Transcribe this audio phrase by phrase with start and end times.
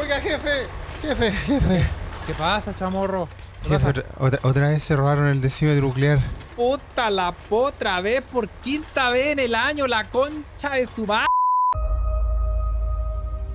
[0.00, 0.66] Oiga, jefe,
[1.02, 1.86] jefe, jefe.
[2.26, 3.28] ¿Qué pasa, chamorro?
[3.62, 3.88] ¿Qué Jefe, pasa?
[3.90, 6.18] otra, otra- otra vez se robaron el decímetro nuclear.
[6.56, 11.26] Puta la potra vez por quinta vez en el año, la concha de su madre.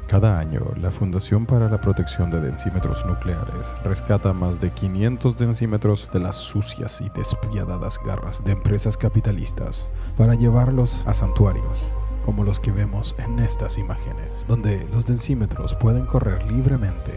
[0.08, 6.10] Cada año, la Fundación para la Protección de Densímetros Nucleares rescata más de 500 densímetros
[6.14, 11.88] de las sucias y despiadadas garras de empresas capitalistas para llevarlos a santuarios,
[12.26, 17.14] como los que vemos en estas imágenes, donde los densímetros pueden correr libremente,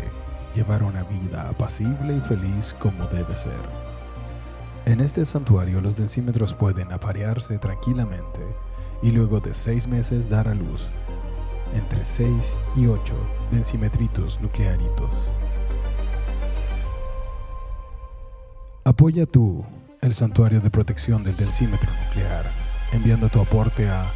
[0.54, 3.58] llevar una vida apacible y feliz como debe ser.
[4.84, 8.40] En este santuario los densímetros pueden aparearse tranquilamente
[9.02, 10.90] y luego de seis meses dar a luz
[11.74, 13.14] entre 6 y 8
[13.50, 15.10] densimetritos nuclearitos.
[18.84, 19.64] Apoya tú
[20.00, 22.44] el Santuario de Protección del Densímetro Nuclear
[22.92, 24.06] enviando tu aporte a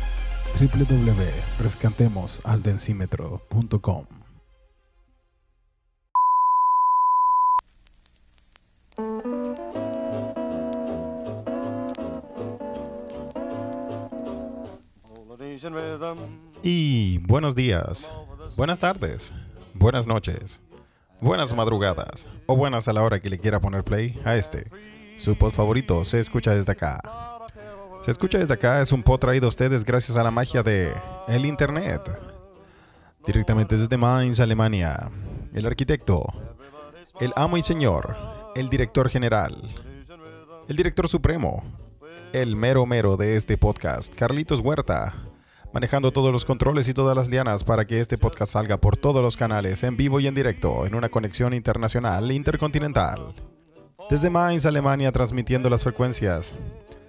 [15.70, 16.18] rhythm.
[16.62, 18.12] Y buenos días,
[18.56, 19.32] buenas tardes,
[19.74, 20.60] buenas noches,
[21.20, 24.66] buenas madrugadas o buenas a la hora que le quiera poner play a este.
[25.18, 27.31] Su pod favorito se escucha desde acá.
[28.02, 30.92] Se escucha desde acá es un pod traído a ustedes gracias a la magia de
[31.28, 32.02] el internet.
[33.24, 35.08] Directamente desde Mainz, Alemania.
[35.54, 36.26] El arquitecto,
[37.20, 38.16] el amo y señor,
[38.56, 39.54] el director general,
[40.66, 41.62] el director supremo,
[42.32, 45.14] el mero mero de este podcast, Carlitos Huerta,
[45.72, 49.22] manejando todos los controles y todas las lianas para que este podcast salga por todos
[49.22, 53.32] los canales, en vivo y en directo, en una conexión internacional intercontinental.
[54.10, 56.58] Desde Mainz, Alemania, transmitiendo las frecuencias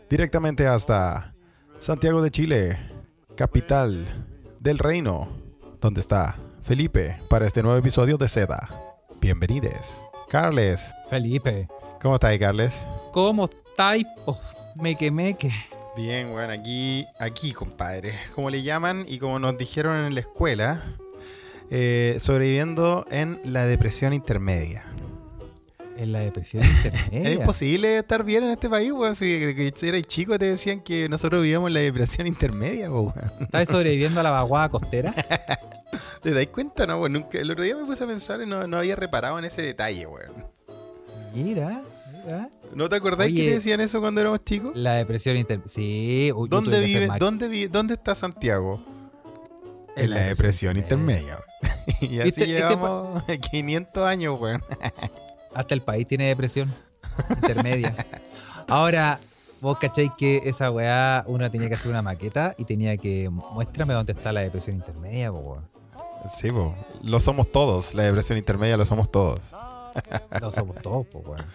[0.10, 1.34] directamente hasta
[1.80, 2.78] Santiago de Chile,
[3.36, 4.06] capital
[4.60, 5.28] del reino,
[5.82, 8.70] donde está Felipe para este nuevo episodio de Seda.
[9.20, 9.98] Bienvenides.
[10.30, 11.68] Carles, Felipe,
[12.02, 12.86] ¿cómo estás, Carles?
[13.12, 14.06] ¿cómo estáis?
[14.26, 14.40] Oh,
[14.76, 15.52] me quemé que.
[15.96, 18.14] Bien, bueno, aquí, aquí, compadre.
[18.34, 20.84] Como le llaman y como nos dijeron en la escuela,
[21.70, 24.93] eh, sobreviviendo en la depresión intermedia.
[25.98, 27.32] En la depresión Es intermedia.
[27.34, 29.16] imposible estar bien en este país, weón.
[29.16, 29.26] Si
[29.84, 33.14] eras chico te decían que nosotros vivíamos en la depresión intermedia, weón.
[33.40, 35.14] ¿Estás sobreviviendo a la vaguada costera?
[36.22, 37.00] ¿Te dais cuenta, no?
[37.00, 37.14] weón?
[37.14, 39.62] Nunca, el otro día me puse a pensar y no, no había reparado en ese
[39.62, 40.32] detalle, weón.
[41.34, 41.82] Mira,
[42.26, 42.50] mira.
[42.74, 44.72] ¿No te acordáis que te decían eso cuando éramos chicos?
[44.76, 45.70] La depresión intermedia.
[45.72, 48.84] Sí, uy, ¿Dónde vive, dónde vive, dónde está Santiago?
[49.96, 51.38] En la depresión intermedia.
[51.38, 51.44] weón.
[52.14, 54.62] y así Este- este llevamos 500 años, weón.
[55.56, 56.74] Hasta el país tiene depresión
[57.30, 57.94] intermedia.
[58.68, 59.20] Ahora,
[59.62, 63.94] vos cacháis que esa weá uno tenía que hacer una maqueta y tenía que muéstrame
[63.94, 65.70] dónde está la depresión intermedia, po, weón.
[66.36, 66.74] Sí, po.
[67.02, 67.94] lo somos todos.
[67.94, 69.40] La depresión intermedia lo somos todos.
[70.42, 71.46] Lo somos todos, po, weón.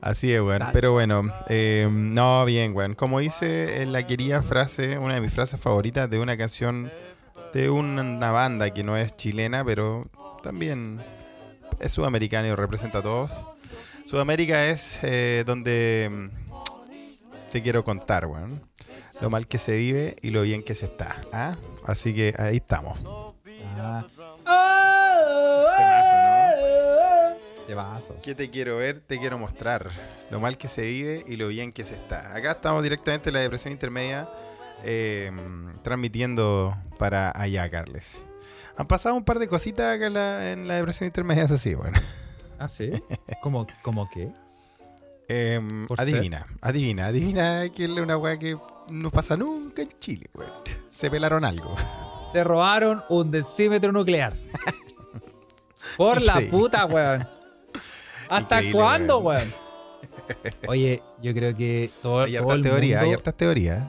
[0.00, 0.62] Así es, weón.
[0.72, 2.94] Pero bueno, eh, no, bien, weón.
[2.94, 6.90] Como dice en la querida frase, una de mis frases favoritas de una canción
[7.52, 10.06] de una banda que no es chilena, pero
[10.42, 11.00] también
[11.80, 13.30] es sudamericana y representa a todos.
[14.06, 18.62] Sudamérica es eh, donde mm, te quiero contar, weón.
[19.20, 21.16] Lo mal que se vive y lo bien que se está.
[21.32, 21.56] ¿ah?
[21.84, 23.00] Así que ahí estamos.
[23.78, 24.06] Ah.
[27.66, 28.14] Te.
[28.22, 28.98] ¿Qué te quiero ver?
[28.98, 29.90] Te quiero mostrar
[30.30, 32.34] lo mal que se vive y lo bien que se está.
[32.34, 34.28] Acá estamos directamente en la depresión intermedia,
[34.84, 35.30] eh,
[35.82, 38.24] transmitiendo para allá, Carles.
[38.78, 41.74] Han pasado un par de cositas acá en la, en la depresión intermedia, eso sí,
[41.74, 41.98] bueno.
[42.60, 42.92] ¿Ah, sí?
[43.42, 44.32] ¿Cómo, cómo qué?
[45.28, 48.56] Eh, Por adivina, adivina, adivina que es una weá que
[48.88, 50.50] no pasa nunca en Chile, weón.
[50.90, 51.74] Se pelaron algo.
[52.32, 54.34] Se robaron un decímetro nuclear.
[55.96, 57.26] Por la puta, weón.
[58.28, 59.52] ¿Hasta Increíble, cuándo, weón.
[59.52, 60.54] weón?
[60.68, 63.88] Oye, yo creo que todo, Hay todo hartas el teorías, hay mundo, hartas teorías.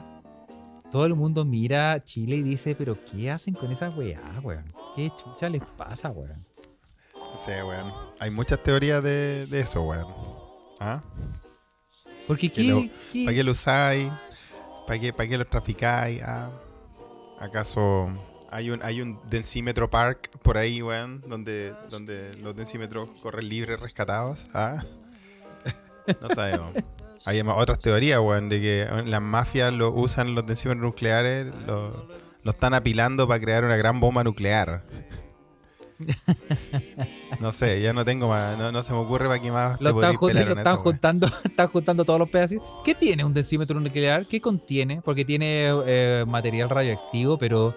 [0.90, 4.64] Todo el mundo mira a Chile y dice, pero ¿qué hacen con esa weá, weón?
[4.96, 6.44] ¿Qué chucha les pasa, weón?
[7.38, 7.92] Sí, weón.
[8.18, 10.06] Hay muchas teorías de, de eso, weón.
[10.80, 11.02] ¿Ah?
[12.26, 12.82] Porque Que ¿qué, lo-
[13.12, 14.12] qué- ¿Para qué lo usáis?
[14.86, 16.20] ¿Para qué, para qué lo traficáis?
[16.24, 16.50] Ah,
[17.38, 18.10] ¿Acaso
[18.50, 21.22] hay un, hay un densímetro park por ahí, weón?
[21.28, 24.46] Donde, donde los densímetros corren libres rescatados.
[24.54, 24.82] ¿Ah?
[26.20, 26.72] No sabemos.
[27.26, 32.06] Hay otras teorías, weón, de que las mafias lo usan los densímetros nucleares, lo,
[32.42, 34.84] lo están apilando para crear una gran bomba nuclear.
[37.40, 39.90] No sé, ya no tengo más, no, no se me ocurre para qué más Lo
[39.90, 42.66] están, jun- están juntando, están juntando todos los pedacitos.
[42.84, 44.26] ¿Qué tiene un decímetro nuclear?
[44.26, 45.00] ¿Qué contiene?
[45.02, 47.74] Porque tiene eh, material radioactivo, pero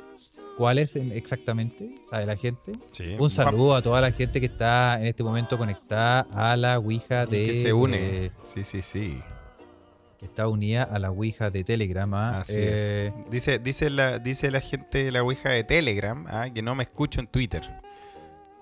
[0.58, 1.96] cuál es en- exactamente?
[2.10, 2.72] ¿Sabe la gente?
[2.92, 3.16] Sí.
[3.20, 7.26] Un saludo a toda la gente que está en este momento conectada a la Ouija
[7.26, 7.46] de.
[7.48, 7.98] Que se une.
[8.26, 9.20] eh, sí, sí, sí.
[10.20, 12.14] que está unida a la Ouija de Telegram.
[12.14, 12.40] ¿ah?
[12.40, 13.30] Así Eh, es.
[13.32, 16.84] Dice, dice, la, dice la gente de la Ouija de Telegram ah, que no me
[16.84, 17.62] escucho en Twitter.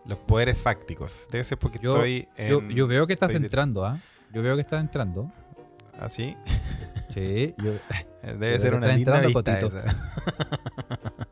[0.06, 1.28] Los poderes fácticos.
[1.32, 2.50] Debe ser porque Yo- estoy en.
[2.50, 4.00] yo, yo veo que estás entrando, ¿ah?
[4.34, 5.32] Yo veo que estás entrando.
[6.00, 6.36] Así.
[7.14, 7.72] Sí, yo,
[8.24, 9.84] Debe Yo ser una linda vista esa.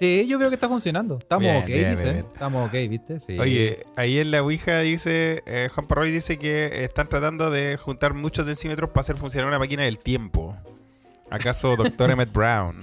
[0.00, 1.18] sí, yo veo que está funcionando.
[1.18, 2.16] Estamos Bien, ok, bien, bien.
[2.16, 3.20] Estamos ok, ¿viste?
[3.20, 3.38] Sí.
[3.38, 8.14] Oye, ahí en la Ouija dice, eh, Juan Parroy dice que están tratando de juntar
[8.14, 10.56] muchos decímetros para hacer funcionar una máquina del tiempo.
[11.30, 12.82] ¿Acaso Doctor Emmett Brown?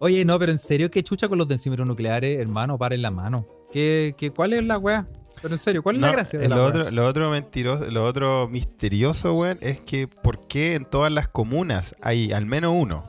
[0.00, 2.76] Oye, no, pero en serio, ¿qué chucha con los densímetros nucleares, hermano?
[2.76, 3.46] Paren la mano.
[3.72, 5.08] ¿Qué, qué, ¿Cuál es la weá?
[5.40, 7.90] Pero en serio, ¿cuál es No, la gracia de la lo, otro, lo otro mentiroso,
[7.90, 12.74] lo otro misterioso, weón, es que ¿por qué en todas las comunas hay al menos
[12.76, 13.04] uno?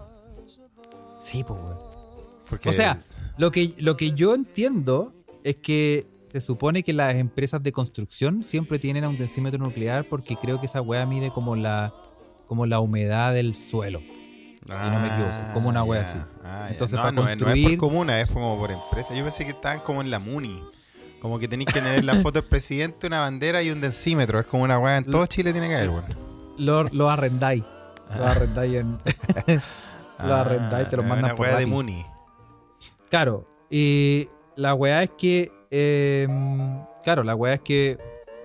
[1.24, 1.89] Sí, pues, weón.
[2.50, 3.00] Porque O sea,
[3.38, 5.14] lo que, lo que yo entiendo
[5.44, 10.06] es que se supone que las empresas de construcción siempre tienen a un densímetro nuclear
[10.06, 11.94] porque creo que esa weá mide como la,
[12.48, 14.02] como la humedad del suelo.
[14.68, 16.10] no me equivoco, como una wea ya.
[16.10, 16.20] así.
[16.44, 16.68] Ah.
[16.70, 19.16] Entonces, no, para no, no es construir- por comuna, es como por empresa.
[19.16, 20.62] Yo pensé que estaban como en la MUNI.
[21.22, 24.40] Como que tenéis que tener la foto del presidente, una bandera y un densímetro.
[24.40, 24.98] Es como una weá.
[24.98, 26.06] En todo Chile tiene que haber, weón.
[26.60, 27.64] Lo, lo arrendáis.
[28.16, 28.98] Lo arrendáis en.
[30.20, 31.66] lo arrendáis te lo Ah, mandan una por weá de.
[31.66, 32.06] MUNI.
[33.10, 35.52] Claro, y la weá es que.
[35.72, 36.28] eh,
[37.04, 37.98] claro, la weá es que.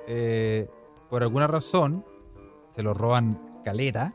[0.08, 0.68] eh,
[1.10, 2.04] por alguna razón.
[2.70, 4.14] Se lo roban caleta.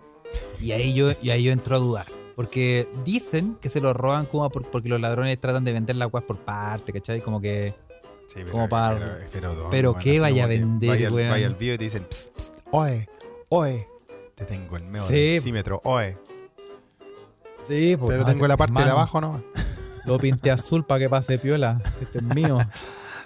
[0.59, 2.07] Y ahí yo, y ahí yo entro a dudar.
[2.35, 6.07] Porque dicen que se lo roban como por- porque los ladrones tratan de vender la
[6.07, 7.21] weá por parte, ¿cachai?
[7.21, 7.73] Como que.
[8.27, 10.03] Sí, pero, Como para- pero, pero, ¿dónde, pero weón?
[10.03, 11.29] ¿qué Así vaya a que vender, vaya, al- weón?
[11.31, 13.07] Vaya al y te dicen, psst, psst, oe,
[13.49, 13.87] oe.
[14.35, 15.13] Te tengo el medio Sí.
[15.33, 16.17] densímetro, oe.
[17.67, 19.41] Sí, pues, Pero no, tengo la parte de abajo nomás.
[20.05, 21.81] Lo pinté azul para que pase piola.
[22.01, 22.59] Este es mío.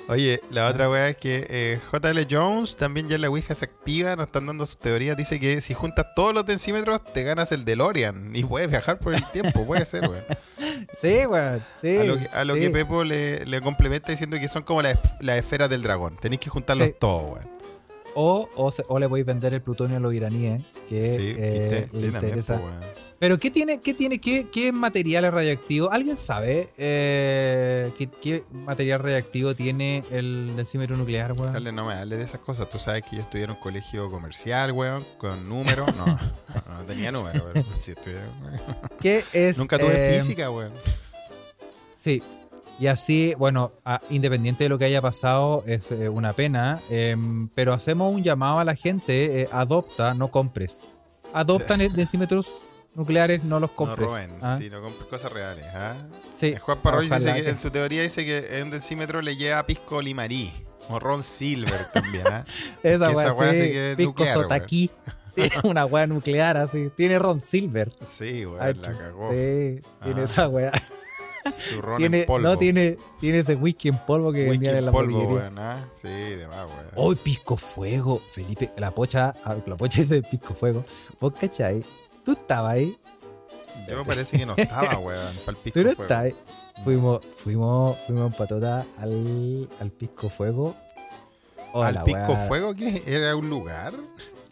[0.09, 3.63] Oye, la otra weá es que eh, JL Jones también ya en la Ouija se
[3.63, 5.15] activa, nos están dando sus teorías.
[5.15, 9.13] Dice que si juntas todos los densímetros, te ganas el DeLorean y puedes viajar por
[9.15, 10.25] el tiempo, puede ser, weón.
[11.01, 11.61] Sí, weón.
[11.79, 11.97] Sí.
[11.97, 12.61] A lo que, a lo sí.
[12.61, 16.17] que Pepo le, le complementa diciendo que son como las, las esferas del dragón.
[16.17, 16.95] Tenéis que juntarlos Sí.
[16.99, 17.49] todos, weón.
[18.15, 21.97] O, o, o le podéis vender el plutonio a los iraníes, que Sí, eh, viste,
[21.97, 22.61] le sí, también, interesa.
[23.23, 25.89] Pero ¿qué tiene, qué tiene, qué, qué material radioactivo?
[25.89, 31.53] ¿Alguien sabe eh, qué, qué material radioactivo tiene el densímetro nuclear, weón?
[31.53, 32.69] Dale, no me hables de esas cosas.
[32.69, 35.95] Tú sabes que yo estudié en un colegio comercial, weón, con números.
[35.95, 38.17] No, no, no tenía números, pero sí estudié.
[38.99, 39.57] ¿Qué es?
[39.57, 40.73] Nunca tuve eh, física, weón.
[42.03, 42.21] Sí.
[42.77, 47.47] Y así, bueno, a- independiente de lo que haya pasado, es eh, una pena, em,
[47.55, 50.79] pero hacemos un llamado a la gente, eh, adopta, no compres.
[51.31, 52.51] Adoptan densímetros
[52.95, 54.07] nucleares, no los No compres.
[54.07, 54.57] roben, ¿ah?
[54.59, 55.65] sí, no compres cosas reales.
[55.75, 55.93] ¿ah?
[56.39, 56.47] Sí.
[56.47, 59.35] Eh, Juan Parroy dice que, que- en su teoría dice que en un decímetro le
[59.35, 60.51] lleva pisco limarí.
[60.89, 62.43] O Ron Silver también, ¿ah?
[62.83, 64.91] Esa weá, weá sí, que Pisco nuclear, Sotaquí.
[65.63, 66.89] Una weá nuclear así.
[66.95, 67.89] Tiene Ron Silver.
[68.05, 69.29] Sí, weón, Ay, la cagó.
[69.31, 70.23] Sí, tiene Ah.
[70.25, 70.71] esa weá.
[71.57, 72.47] Su ron Tiene, en polvo.
[72.47, 75.89] no, tiene, tiene ese whisky en polvo que vendían en la polvo, weón, ¿ah?
[76.01, 76.85] Sí, de más, weón.
[76.95, 78.19] ¡Hoy pisco fuego!
[78.33, 80.85] Felipe, la pocha, ah, la pocha dice pisco fuego.
[81.19, 81.83] ¿Vos cachai?
[82.23, 82.97] ¿Tú estabas ahí?
[83.89, 86.35] Yo parece que no estaba, weón, para el pisco ¿Tú no estabas ahí?
[86.83, 90.75] Fuimos, fuimos, fuimos en patota al, al pisco fuego.
[91.73, 93.03] Oh, ¿Al pisco weá, fuego qué?
[93.05, 93.93] ¿Era un lugar?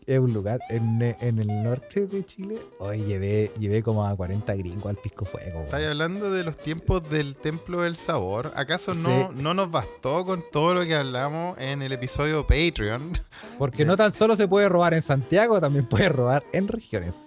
[0.07, 2.60] Es un lugar en, en el norte de Chile.
[2.79, 5.51] Hoy llevé, llevé como a 40 gringos al pisco fuego.
[5.51, 5.65] weón.
[5.65, 8.51] ¿Estáis hablando de los tiempos del Templo del Sabor?
[8.55, 9.36] ¿Acaso no, Sí.
[9.36, 13.12] no nos bastó con todo lo que hablamos en el episodio Patreon?
[13.60, 17.25] Porque no tan solo se puede robar en Santiago, también puede robar en regiones.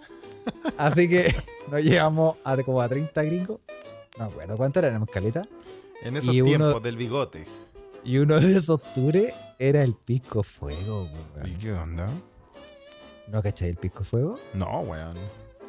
[0.79, 1.33] Así que
[1.71, 3.61] nos llevamos a como a 30 gringos.
[4.19, 5.47] No me acuerdo cuánto eran en caleta.
[6.03, 7.47] En esos Y uno- tiempos del bigote.
[8.05, 11.09] Y uno de esos tours era el pisco fuego.
[11.37, 11.59] ¿Y weón.
[11.59, 12.11] qué onda?
[13.29, 14.39] ¿No cachai el pisco fuego?
[14.53, 15.15] No, weón.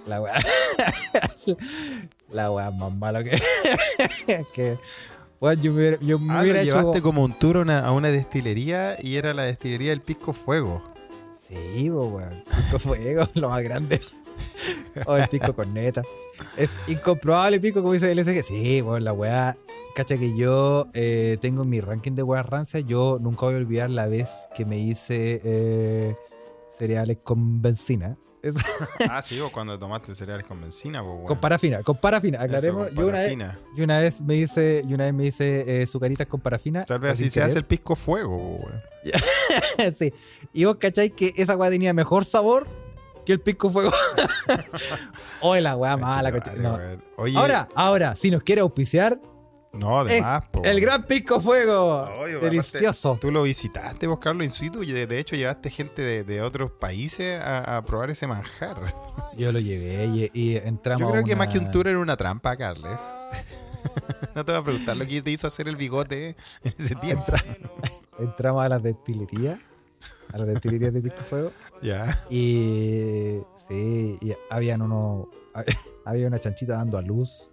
[0.06, 0.34] La weá.
[2.32, 3.40] La weá más malo que.
[4.54, 4.78] que
[5.40, 6.78] weón, yo me hubiera, yo me Ah, lo hubiera hecho.
[6.80, 10.34] llevaste como un tour a una, a una destilería y era la destilería del Pisco
[10.34, 10.84] Fuego.
[11.48, 12.44] Sí, weón.
[12.46, 14.02] Pisco fuego, lo más grande.
[15.06, 16.04] o el pisco corneta.
[16.58, 18.44] Es incomprobable el pisco, como dice el SG.
[18.44, 19.58] Sí, weón, la weá.
[19.96, 22.86] Cacha que yo eh, tengo en mi ranking de weas rancias.
[22.86, 26.16] Yo nunca voy a olvidar la vez que me hice eh,
[26.78, 28.18] cereales con benzina.
[29.10, 31.26] Ah, sí, vos cuando tomaste cereales con benzina, pues, weón.
[31.26, 32.92] con parafina, con parafina, Eso, aclaremos.
[32.94, 33.38] yo, una vez,
[33.76, 36.86] yo una vez me hice, y una vez me hice eh, sucaritas con parafina.
[36.86, 38.82] Tal vez así se hace el Pisco Fuego, weón.
[39.98, 40.14] sí.
[40.54, 42.68] Y vos cacháis que esa weá tenía mejor sabor
[43.26, 43.92] que el pisco fuego.
[45.42, 46.32] Oye, la weá mala.
[46.32, 46.80] Vale, no.
[47.18, 49.20] Oye, Ahora, ahora, si nos quiere auspiciar,
[49.74, 52.04] no, es además, po, el gran pisco fuego.
[52.20, 53.18] Oye, aparte, Delicioso.
[53.20, 56.42] Tú lo visitaste, vos, Carlos, in situ, y de, de hecho llevaste gente de, de
[56.42, 58.78] otros países a, a probar ese manjar.
[59.38, 62.16] Yo lo llevé y, y entramos Yo creo que más que un tour era una
[62.16, 62.98] trampa, Carles.
[64.36, 67.34] no te voy a preguntar lo que te hizo hacer el bigote en ese tiempo.
[68.18, 69.60] Entramos a las destilerías,
[70.34, 71.52] a las destilerías de pisco fuego.
[71.82, 72.18] Ya.
[72.30, 75.28] Y sí, y habían unos.
[76.06, 77.52] Había una chanchita dando a luz.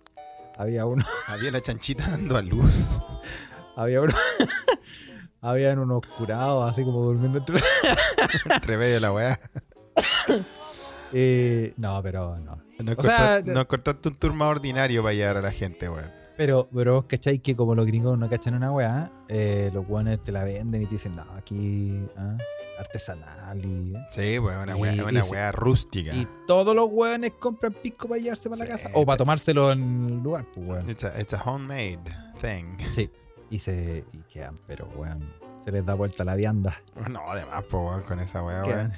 [0.57, 1.05] Había uno.
[1.29, 2.71] Había una chanchita dando a luz.
[3.77, 4.13] Había uno.
[5.41, 7.59] Habían unos curados así como durmiendo entre.
[8.53, 9.41] Entre medio de la weá.
[11.13, 12.63] Eh, no, pero no.
[12.79, 16.22] No, O sea, no encontraste un tour más ordinario para llevar a la gente, weón.
[16.43, 20.21] Pero, pero vos cacháis que como los gringos no cachan una weá, eh, los guanes
[20.23, 22.37] te la venden y te dicen, no, aquí ah,
[22.81, 23.95] artesanal y.
[24.11, 26.13] Sí, pues una Y- weá, y una se- weá rústica.
[26.13, 28.91] Y todos los weones compran pisco para llevarse para la casa.
[28.95, 30.91] O para tomárselo en el lugar, pues weón.
[30.91, 32.01] It's a, it's a homemade
[32.41, 32.77] thing.
[32.93, 33.09] Sí.
[33.51, 34.05] Y se.
[34.13, 35.33] Y quedan, pero weón.
[35.65, 36.83] Se les da vuelta la vianda.
[37.09, 38.93] No, además, po, weón, con esa weá, weón.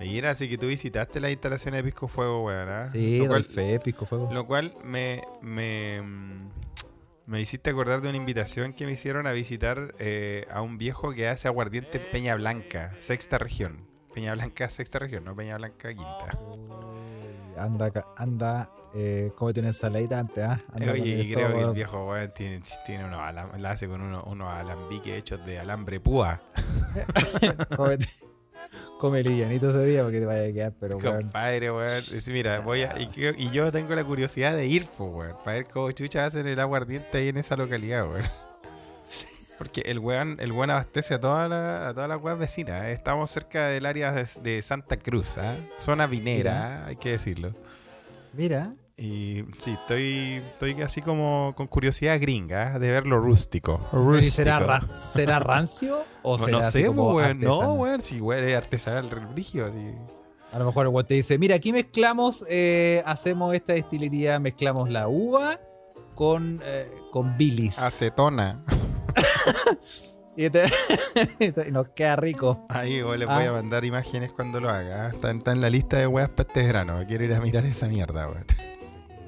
[0.00, 2.88] Y era así que tú visitaste las instalaciones de Pisco Fuego, weón, ¿ah?
[2.92, 4.30] Sí, lo, cual, fe, pisco fuego.
[4.32, 6.48] lo cual me, me, mm,
[7.26, 11.12] me hiciste acordar de una invitación que me hicieron a visitar eh, a un viejo
[11.12, 13.86] que hace aguardiente en Peña Blanca, sexta región.
[14.14, 16.38] Peña Blanca, sexta región, no Peña Blanca, quinta.
[16.40, 20.60] Uy, Anda, anda, eh, cómete una ensaladita antes, ¿ah?
[20.72, 24.02] Anda con Oye, y creo que el viejo weón tiene, tiene unos la hace con
[24.02, 26.40] unos, unos alambiques hechos de alambre púa.
[27.76, 28.06] cómete,
[28.98, 31.22] come livianito ese día porque te vaya a quedar, pero weón.
[31.22, 32.02] Compadre, weón.
[32.28, 35.90] Mira, voy a, y, yo tengo la curiosidad de ir, pues, weón, para ver cómo
[35.92, 38.24] chucha hacen el aguardiente ahí en esa localidad, weón.
[39.58, 42.84] Porque el weón, el weón abastece a todas las a todas las weas vecinas.
[42.84, 42.92] ¿eh?
[42.92, 45.56] Estamos cerca del área de, de Santa Cruz, ¿ah?
[45.78, 47.54] Zona vinera, hay que decirlo.
[48.34, 52.78] Mira, Y sí, estoy, estoy así como con curiosidad gringa ¿ah?
[52.78, 53.78] de ver lo rústico.
[53.90, 54.34] pero ¿y Rústico.
[54.36, 57.38] será, ra- será rancio o No, será no así sé, como weón.
[57.40, 57.78] No, artesanal?
[57.78, 58.00] weón.
[58.02, 59.92] Sí, weón, es artesanal, el brígido, así.
[60.52, 64.88] A lo mejor el weón te dice, mira, aquí mezclamos, eh, hacemos esta destilería, mezclamos
[64.88, 65.50] la uva
[66.14, 67.78] con, eh, con bilis.
[67.78, 68.64] Acetona.
[70.38, 70.66] Y, te-
[71.66, 72.66] y nos queda rico.
[72.68, 73.34] Ahí les Ah.
[73.36, 75.06] voy a mandar imágenes cuando lo haga.
[75.06, 75.08] ¿ah?
[75.08, 76.98] Está, está en la lista de weas para este verano.
[77.08, 78.44] Quiero ir a mirar esa mierda, weón.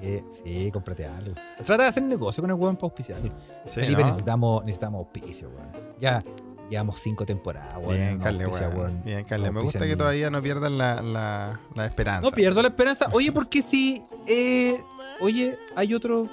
[0.01, 1.35] Sí, sí, cómprate algo.
[1.65, 3.33] Trata de hacer negocio con el weón para auspiciarlo.
[3.67, 4.07] Sí, Felipe, ¿no?
[4.07, 5.73] necesitamos, necesitamos auspicio, weón.
[5.99, 6.23] Ya
[6.71, 7.95] llevamos cinco temporadas, weón.
[7.97, 8.81] Bien, no Carle, auspicia, weón.
[8.81, 9.05] weón.
[9.05, 9.47] Bien, Carle.
[9.47, 12.23] No Me gusta que todavía no pierdan la, la, la esperanza.
[12.23, 13.09] No pierdo la esperanza.
[13.13, 14.03] Oye, porque si.
[14.27, 14.77] Eh,
[15.21, 16.29] oye, hay otro.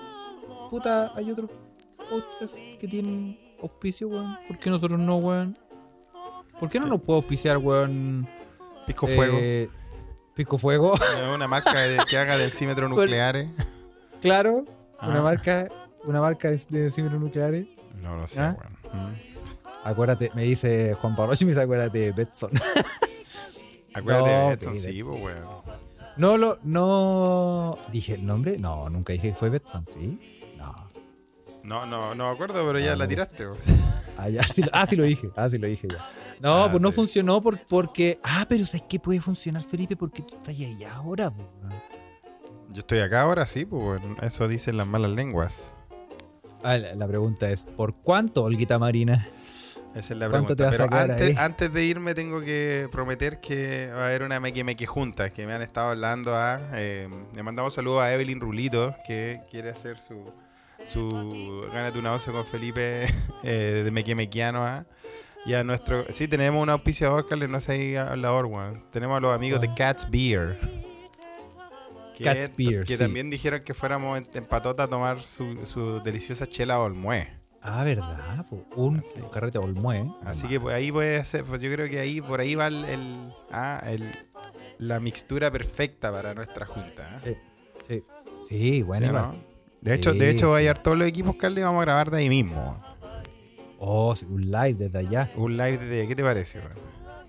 [0.69, 1.49] Puta, hay otro
[2.09, 4.37] podcast que tienen auspicio, weón.
[4.47, 5.57] ¿Por qué nosotros no, weón?
[6.59, 8.27] ¿Por qué no nos puede auspiciar, weón?
[8.85, 9.37] Pico Fuego.
[10.35, 10.95] Pico Fuego,
[11.33, 13.49] una marca de- que haga densímetros nucleares.
[14.21, 14.65] claro.
[15.01, 15.23] Una Ah.
[15.23, 15.67] marca.
[16.03, 17.65] Una marca de, de decímetros nucleares.
[18.01, 18.55] No lo sé, ¿Ah?
[18.91, 19.11] weón.
[19.11, 19.15] Mm.
[19.85, 22.51] Acuérdate, me dice Juan Pablo y me dice acuérdate de Betson.
[23.93, 25.19] Acuérdate No, de Edson, sí, sí, Edson.
[25.21, 25.35] pues.
[26.17, 27.77] No lo, no.
[27.91, 28.57] ¿Dije el nombre?
[28.57, 30.53] No, nunca dije que fue Betson, ¿sí?
[30.57, 30.73] No.
[31.63, 33.57] No, no, no me acuerdo, pero ya Ah, la tiraste, weón.
[34.17, 35.29] Ah, ya, sí, lo- ah, sí lo dije.
[35.35, 35.97] Ah, sí lo dije ya.
[36.39, 36.95] No, Ah, pues no sí.
[36.95, 38.19] funcionó por, porque.
[38.23, 39.95] Ah, pero ¿sabes qué puede funcionar, Felipe?
[39.95, 41.43] Porque tú estás allá ahora, po.
[42.71, 44.01] Yo estoy acá ahora, sí, pues.
[44.21, 45.59] Eso dicen las malas lenguas.
[46.63, 49.27] Ah, la, la pregunta es: ¿por cuánto, Olguita Marina?
[49.95, 50.55] Esa es la ¿Cuánto pregunta.
[50.55, 51.45] te vas a Pero quedar antes, ahí?
[51.45, 55.53] antes de irme tengo que prometer que va a haber una meque junta que me
[55.53, 56.59] han estado hablando a.
[56.73, 60.15] eh, le mandamos saludos a Evelyn Rulito que quiere hacer su
[60.85, 63.05] su gánate una once con Felipe
[63.43, 64.85] eh, de meque mequiano a.
[65.45, 66.05] Y a nuestro.
[66.09, 68.83] Sí, tenemos un auspiciador, Carles, no sé hablador, weón.
[68.91, 69.75] Tenemos a los amigos de Ah.
[69.75, 70.59] Cats Beer.
[72.17, 73.03] Que, Cats Beer, que sí.
[73.03, 77.29] también dijeron que fuéramos en, en patota a tomar su, su deliciosa chela Olmué.
[77.61, 78.45] Ah, ¿verdad?
[78.49, 78.63] po?
[78.75, 79.21] Un, Así.
[79.31, 80.09] carrete Olmué.
[80.23, 82.85] Así que pues, ahí puede ser, pues yo creo que ahí por ahí va el,
[82.85, 84.11] el- ah, el-
[84.77, 87.09] la mixtura perfecta para nuestra junta.
[87.13, 87.19] ¿ah?
[87.23, 87.35] Sí,
[87.87, 88.03] sí.
[88.49, 89.35] Sí, bueno, ¿Sí no?
[89.85, 90.63] De hecho, Sí, de hecho va a sí.
[90.63, 92.77] llegar todos los equipos, Carly, y vamos a grabar de ahí mismo.
[93.77, 95.29] Oh, sí, un live desde allá.
[95.35, 96.71] Un live de ¿qué te parece, weón?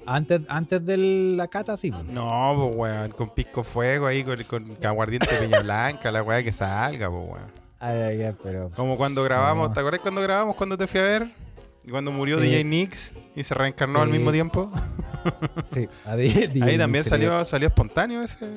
[0.06, 0.96] Antes, antes de
[1.36, 1.90] la cata, sí.
[1.90, 2.02] po.
[2.04, 6.52] No, pues weón, con pisco fuego ahí, con, con aguardiente peña blanca, la weá que
[6.52, 7.52] salga, pues weón.
[7.78, 8.70] Ay, ay, ay, pero.
[8.74, 9.74] Como cuando grabamos, No.
[9.74, 11.28] ¿te acuerdas cuando grabamos cuando te fui a ver?
[11.84, 12.46] Y cuando murió Sí.
[12.46, 14.14] DJ Nix y se reencarnó al Sí.
[14.16, 14.72] mismo tiempo.
[15.74, 18.48] Sí, a DJ DJ Ahí también Nick salió, salió espontáneo ese.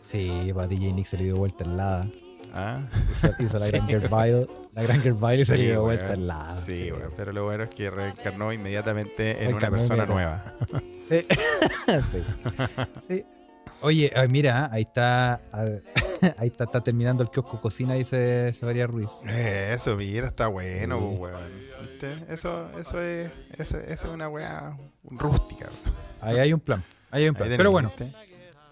[0.00, 2.08] Sí, para DJ Nick se le dio vuelta el lada.
[2.52, 2.80] Ah.
[3.10, 3.86] Hizo, hizo la Sí, gran.
[3.88, 4.46] Gervile.
[4.74, 6.60] La gran Gervile y se le dio vuelta el lada.
[6.64, 10.44] Sí, weón, pero lo bueno es que reencarnó inmediatamente en una persona nueva.
[11.08, 11.26] Sí.
[12.12, 12.22] sí.
[13.06, 13.24] Sí.
[13.80, 15.64] Oye, ay, mira, ahí está, ah,
[16.38, 19.10] ahí está, está terminando el kiosco cocina, dice Severia Ruiz.
[19.26, 21.16] Eh, Eso, mira, está bueno, Sí.
[21.16, 21.68] weón.
[21.82, 22.12] ¿Viste?
[22.28, 25.68] Eso, eso es, eso, eso es una weá rústica.
[26.20, 27.48] Ahí hay un plan, ahí hay un plan.
[27.56, 28.12] Pero bueno, ¿viste?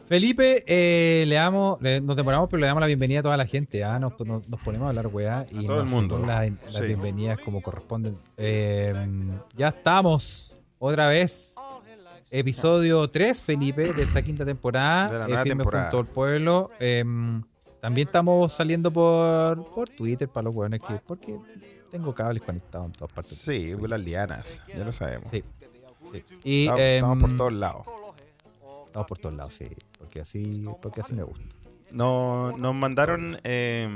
[0.06, 3.46] Felipe, eh, le damos, le- nos demoramos, pero le damos la bienvenida a toda la
[3.46, 3.82] gente.
[3.82, 3.98] ¿ah?
[3.98, 6.16] Nos, nos- nos ponemos a hablar, weá, y A todo el mundo.
[6.24, 6.86] hacemos Las, Sí.
[6.86, 8.16] bienvenidas como corresponden.
[8.36, 8.94] Eh,
[9.56, 11.54] ya estamos, otra vez.
[12.30, 15.10] Episodio 3, Felipe, de esta quinta temporada.
[15.10, 15.84] De la eh, firme temporada.
[15.90, 16.70] junto al pueblo.
[16.80, 17.04] Eh,
[17.80, 21.00] también estamos saliendo por, por Twitter para los weones que.
[21.06, 21.38] Porque
[21.90, 23.38] tengo cables conectados en todas partes.
[23.38, 25.30] Sí, las lianas, ya lo sabemos.
[25.30, 25.42] Sí.
[26.12, 26.24] sí.
[26.44, 27.86] Y, estamos, estamos por em, todos lados.
[28.96, 29.68] Estamos por todos lados, sí.
[29.98, 31.44] Porque así, porque así me gusta.
[31.90, 33.88] No, nos mandaron eh,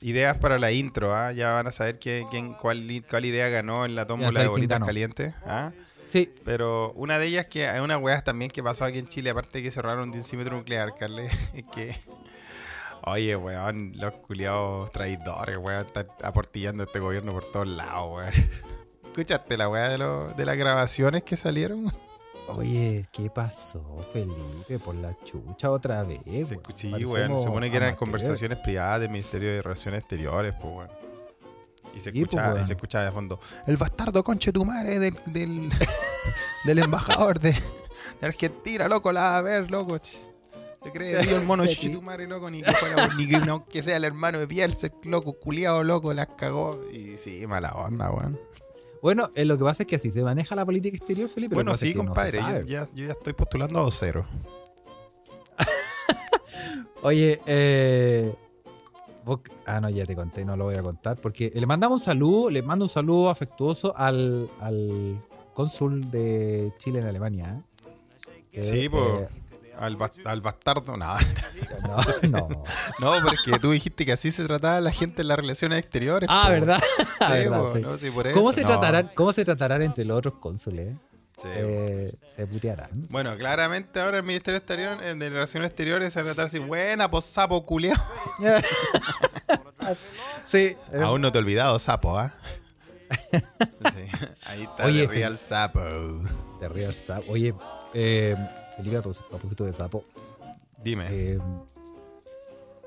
[0.00, 1.30] ideas para la intro, ¿ah?
[1.32, 4.50] Ya van a saber qué, quién, cuál, cuál idea ganó en la tómbola de quién
[4.50, 5.70] bolitas calientes, ¿ah?
[6.08, 9.30] Sí, Pero una de ellas que hay una weá también que pasó aquí en Chile,
[9.30, 11.96] aparte de que cerraron un densímetro nuclear, Carle, es que.
[13.06, 18.32] Oye, weón, los culiados traidores, weón, están aportillando este gobierno por todos lados, weón.
[19.04, 21.92] ¿Escuchaste la weá de, lo- de las grabaciones que salieron?
[22.48, 23.82] Oye, ¿qué pasó,
[24.12, 24.78] Felipe?
[24.78, 26.20] Por la chucha otra vez.
[26.24, 27.98] Se escu- sí, Parecemos weón, se supone que eran amateur.
[27.98, 30.90] conversaciones privadas del Ministerio de Relaciones Exteriores, pues, weón.
[31.96, 34.98] Y se Sí, escuchaba, pues, y se escuchaba de fondo, el bastardo conche tu madre
[34.98, 35.68] del, del,
[36.64, 39.96] del embajador de, de Argentina, loco, la va a ver, loco.
[39.98, 40.18] ch.
[40.82, 42.50] ¿Te crees Dios el mono chitumare, loco?
[42.50, 46.12] Ni que fuera, ni que no, que sea el hermano de Bielsa, loco, culiado, loco,
[46.12, 46.78] las cagó.
[46.92, 48.38] Y sí, mala onda, weón.
[49.04, 51.54] Bueno, eh, lo que pasa es que así se maneja la política exterior, Felipe.
[51.54, 54.26] Bueno, sí, no compadre, yo, ya, yo ya estoy postulando a cero.
[57.02, 58.34] Oye, eh.
[59.26, 61.20] vos- Ah, no, ya te conté, no lo voy a contar.
[61.20, 67.00] Porque le mandamos un saludo, le mando un saludo afectuoso al, al cónsul de Chile
[67.00, 67.62] en Alemania.
[68.52, 68.62] ¿eh?
[68.62, 69.28] Sí, pues,
[69.84, 71.18] al, bas- al bastardo, nada.
[71.82, 71.96] no,
[72.48, 72.64] no.
[73.00, 75.78] No, pero es que tú dijiste que así se trataba la gente en las relaciones
[75.80, 76.28] exteriores.
[76.32, 76.52] Ah, po.
[76.52, 76.80] ¿verdad?
[76.98, 77.58] Sí, ¿verdad?
[77.60, 77.80] po, sí.
[77.80, 80.94] no, sí, por ¿Cómo eso, se, tratarán, ¿Cómo se tratarán entre los otros cónsules?
[81.36, 81.48] Sí.
[81.52, 82.90] Eh, se putearán.
[83.10, 86.60] Bueno, claramente ahora el Ministerio Exterior, eh, de Relaciones Exteriores se va a tratar así,
[86.60, 87.96] buena, pues sapo culiao.
[90.44, 90.76] sí.
[90.92, 92.32] eh, Aún no te he olvidado, sapo, ¿ah?
[93.10, 93.38] Sí,
[94.46, 95.80] Ahí está Oye, el real sapo.
[96.60, 97.32] de Real Sapo.
[97.32, 97.54] Oye,
[97.92, 98.34] eh,
[98.76, 100.04] Felipe, a propós- a propósito de sapo,
[100.82, 101.06] Dime.
[101.10, 101.38] eh,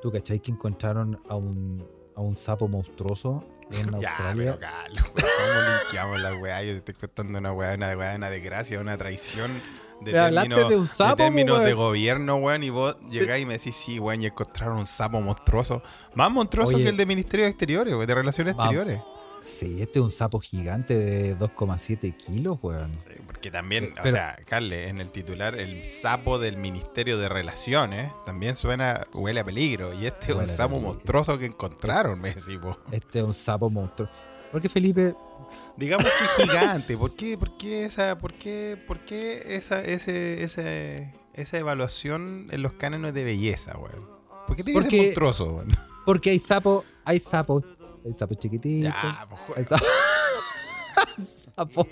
[0.02, 4.58] ¿tú cachai que encontraron a un, a un sapo monstruoso en ya, Australia?
[4.58, 6.64] pero Carlos, weón, ¿cómo linkeamos la weá?
[6.64, 9.52] Yo te estoy contando una weá, una weá, una desgracia, una traición
[10.02, 13.46] de Me términos, de un sapo, términos po, de gobierno, weón, y vos llegáis y
[13.48, 15.82] me decís, sí, weón, y encontraron un sapo monstruoso.
[16.14, 16.84] Más monstruoso Oye.
[16.84, 18.54] que el de Ministerio de Exteriores, weón, de Relaciones.
[18.56, 19.02] Exteriores.
[19.42, 22.92] Sí, este es un sapo gigante de 2,7 kilos, weón.
[22.98, 27.18] Sí, porque también, Eh, o pero- sea, Carle, en el titular, el sapo del Ministerio
[27.18, 29.94] de Relaciones también suena, huele a peligro.
[29.94, 30.92] Y este es un sapo peligro.
[30.94, 32.78] monstruoso que encontraron, me decís vos.
[32.92, 34.12] Este es un sapo monstruoso.
[34.52, 35.16] Porque Felipe,
[35.78, 36.10] Digamos que
[36.44, 36.98] es gigante.
[36.98, 42.62] ¿Por qué, por qué esa, por qué, por qué esa, ese, ese, esa evaluación en
[42.64, 44.10] los cánones de belleza, weón?
[44.46, 45.70] ¿Por qué tiene que ser monstruoso, weón?
[46.06, 47.64] porque hay sapos, hay sapos,
[48.08, 48.94] hay sapos chiquititos.
[48.94, 49.88] Ya, pues, sapos.
[51.56, 51.88] sapo.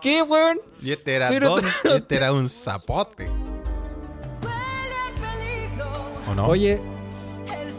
[0.00, 0.58] ¿Qué, weón?
[0.82, 3.28] Y este era, Pero- don- este era un zapote.
[6.28, 6.46] ¿O no?
[6.46, 6.80] Oye,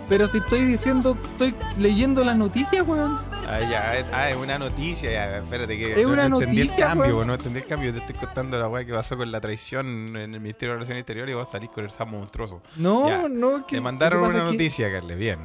[0.09, 3.19] pero si estoy diciendo, estoy leyendo las noticias, weón.
[3.49, 6.75] Ah, ya, eh, ah, es una noticia, ya, espérate que Es no una entendí noticia,
[6.75, 7.27] el cambio, weón.
[7.27, 10.33] no entendí el cambio, te estoy contando la weá que pasó con la traición en
[10.33, 12.61] el Ministerio de Relaciones Exteriores y vos salís con el sapo monstruoso.
[12.77, 15.39] No, Ya, no, que Te mandaron una es que- noticia, Carles, bien.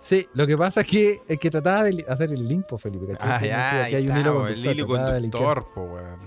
[0.00, 3.06] Sí, lo que pasa es que, es que trataba de hacer el link, pues, Felipe.
[3.12, 3.30] ¿cachai?
[3.30, 4.74] Ah, ya, aquí hay un está, hilo weón, el conductor.
[4.74, 6.20] hilo conductor, po, weón.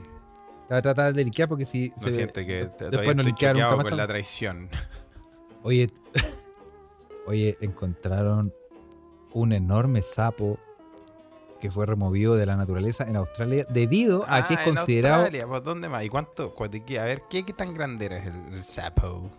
[0.61, 3.85] Estaba tratando de linkear porque si No siente que después no linkearon choqueado nunca más
[3.89, 4.69] con la traición.
[5.63, 5.89] Oye,
[7.27, 8.53] oye, encontraron
[9.33, 10.59] un enorme sapo
[11.59, 15.15] que fue removido de la naturaleza en Australia debido a que es Ah, en considerado.
[15.23, 16.03] Australia, pues, ¿dónde más?
[16.03, 16.53] ¿Y cuánto?
[16.59, 19.29] A ver, ¿qué, qué tan grande era el, el sapo?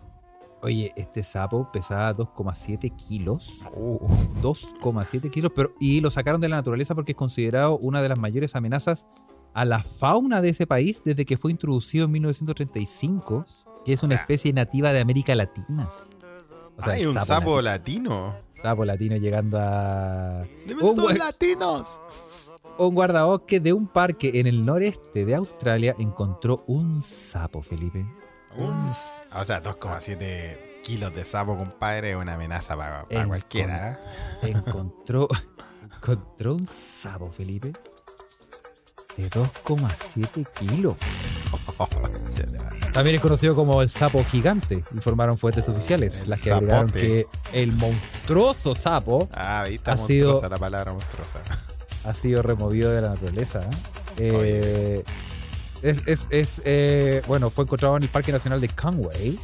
[0.61, 3.61] Oye, este sapo pesaba 2,7 kilos.
[3.75, 3.99] Uh,
[4.41, 8.17] 2,7 kilos, pero y lo sacaron de la naturaleza porque es considerado una de las
[8.17, 9.05] mayores amenazas
[9.53, 13.45] a la fauna de ese país desde que fue introducido en 1935,
[13.85, 15.89] que es una sea- especie nativa de América Latina.
[16.77, 18.35] O sea, Hay un sapo, lati- latino.
[18.61, 22.01] sapo latino llegando a Dime, un, son latinos.
[22.77, 28.05] un guardabosque de un parque en el noreste de Australia encontró un sapo, Felipe.
[28.57, 28.89] Un-
[29.33, 33.99] o sea, 2,7 kilos de sapo, compadre, es una amenaza para, cualquiera.
[34.43, 34.49] ¿eh?
[34.51, 35.27] Encontró,
[35.95, 37.73] encontró un sapo, Felipe,
[39.17, 40.95] de 2,7 kilos.
[42.93, 47.01] También es conocido como el sapo gigante, informaron fuentes oficiales, El las que agregaron zapote.
[47.01, 47.25] que
[47.61, 51.41] el monstruoso sapo Ah, ahí está Ha monstruosa sido- la palabra monstruosa.
[52.05, 53.67] ha sido removido de la naturaleza.
[54.17, 55.03] ¿eh?
[55.81, 59.37] Es, es- es, eh, bueno, fue encontrado en el Parque Nacional de Conway,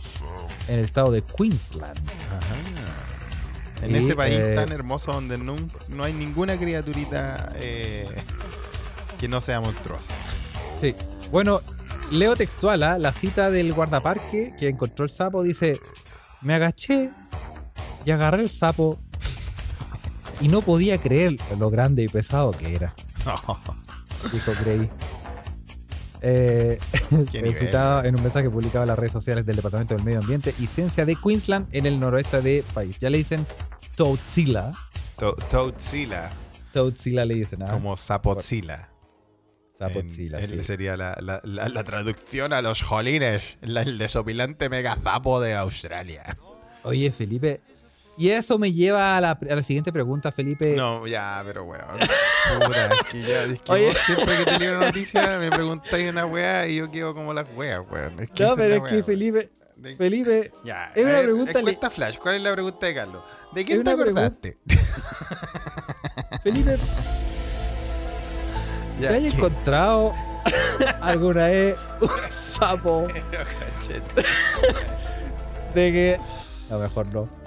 [0.68, 1.98] en el estado de Queensland.
[2.00, 3.86] Ajá.
[3.86, 5.56] En Y, ese país eh, tan hermoso donde no,
[5.90, 8.08] no hay ninguna criaturita eh,
[9.20, 10.14] que no sea monstruosa.
[10.80, 10.96] Sí.
[11.32, 11.62] Bueno,
[12.12, 13.00] leo textual, ¿ah?
[13.00, 15.80] la cita del guardaparque que encontró el sapo dice,
[16.42, 17.10] me agaché
[18.06, 19.00] y agarré el sapo
[20.42, 22.94] y no podía creer lo grande y pesado que era,
[24.32, 24.90] dijo Gray.
[26.22, 26.78] Eh,
[27.58, 30.68] citado en un mensaje publicado en las redes sociales del Departamento del Medio Ambiente y
[30.68, 33.00] Ciencia de Queensland en el noroeste del país.
[33.00, 33.46] Ya le dicen
[33.96, 34.72] Toadzilla.
[35.18, 36.32] To- Toadzilla,
[36.72, 37.72] Toadzilla le dicen, ¿ah?
[37.72, 38.90] como Zapotzilla.
[39.78, 40.54] Sapotzilla, En- sí.
[40.54, 46.38] en- Sería la, la- la- la traducción a los jolines, el desopilante megazapo de Australia.
[46.84, 47.62] Oye, Felipe.
[48.22, 50.76] Y eso me lleva a la, a la siguiente pregunta, Felipe.
[50.76, 51.82] No, ya, pero weón.
[52.60, 56.28] Puta, es que ya, es que vos siempre que te leo noticia me preguntáis una
[56.28, 58.20] weá y yo quedo como las weas, weón.
[58.20, 61.60] Es que No, pero es que Felipe, De- Felipe, Ya, es una ver, pregunta le-
[61.62, 63.24] Encuesta Flash, ¿cuál es la pregunta de Carlos?
[63.54, 64.58] ¿De quién te pregunta- acordaste?
[66.44, 66.78] Felipe,
[69.00, 69.28] Ya, ¿te has ¿qué?
[69.30, 70.14] encontrado
[71.02, 73.08] alguna vez un sapo
[75.74, 76.20] de que...
[76.70, 77.41] A lo mejor no.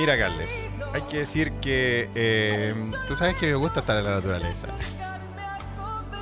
[0.00, 0.50] Mira, Carles,
[0.94, 2.74] hay que decir que eh,
[3.06, 4.68] tú sabes que me gusta estar en la naturaleza.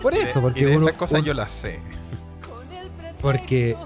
[0.03, 0.87] Por Y de- eso, y porque de uno...
[0.89, 1.79] esas cosas un- yo las sé.
[3.21, 3.77] Porque...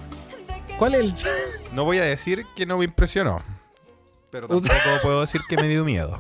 [0.79, 1.75] ¿Cuál es el...
[1.75, 3.43] No voy a decir que no me impresionó,
[4.31, 6.17] pero tampoco puedo decir que me dio miedo.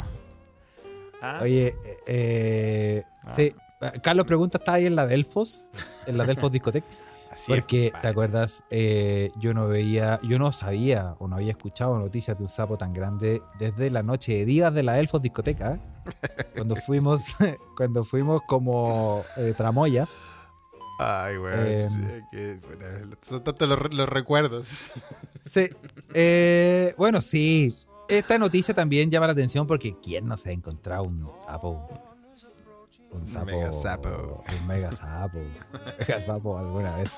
[1.22, 1.38] ¿Ah?
[1.40, 1.74] Oye,
[2.06, 3.02] eh,
[3.34, 3.54] sí,
[4.02, 5.66] Carlos pregunta, ¿está ahí en la Delfos?
[6.06, 6.86] En la Delfos Discoteca.
[7.32, 8.62] Así es, Porque, ¿te acuerdas?
[8.68, 12.76] Eh, yo no veía, yo no sabía o no había escuchado noticias de un sapo
[12.76, 15.74] tan grande desde la noche de días de la Elfos Discoteca.
[15.74, 15.80] ¿eh?
[16.54, 17.36] Cuando fuimos,
[17.76, 20.20] cuando fuimos como eh, tramoyas.
[20.98, 21.36] Ay.
[21.42, 21.88] Eh,
[22.30, 24.68] que, puta, son tantos los, los recuerdos.
[25.50, 25.70] Sí.
[26.98, 27.74] Bueno, sí.
[28.08, 32.11] Esta noticia también llama la atención porque ¿quién no se ha encontrado un sapo?
[33.12, 33.46] Un sapo.
[33.46, 34.44] mega sapo.
[34.60, 35.38] Un mega sapo.
[35.38, 35.50] Un
[35.98, 37.12] mega sapo alguna vez.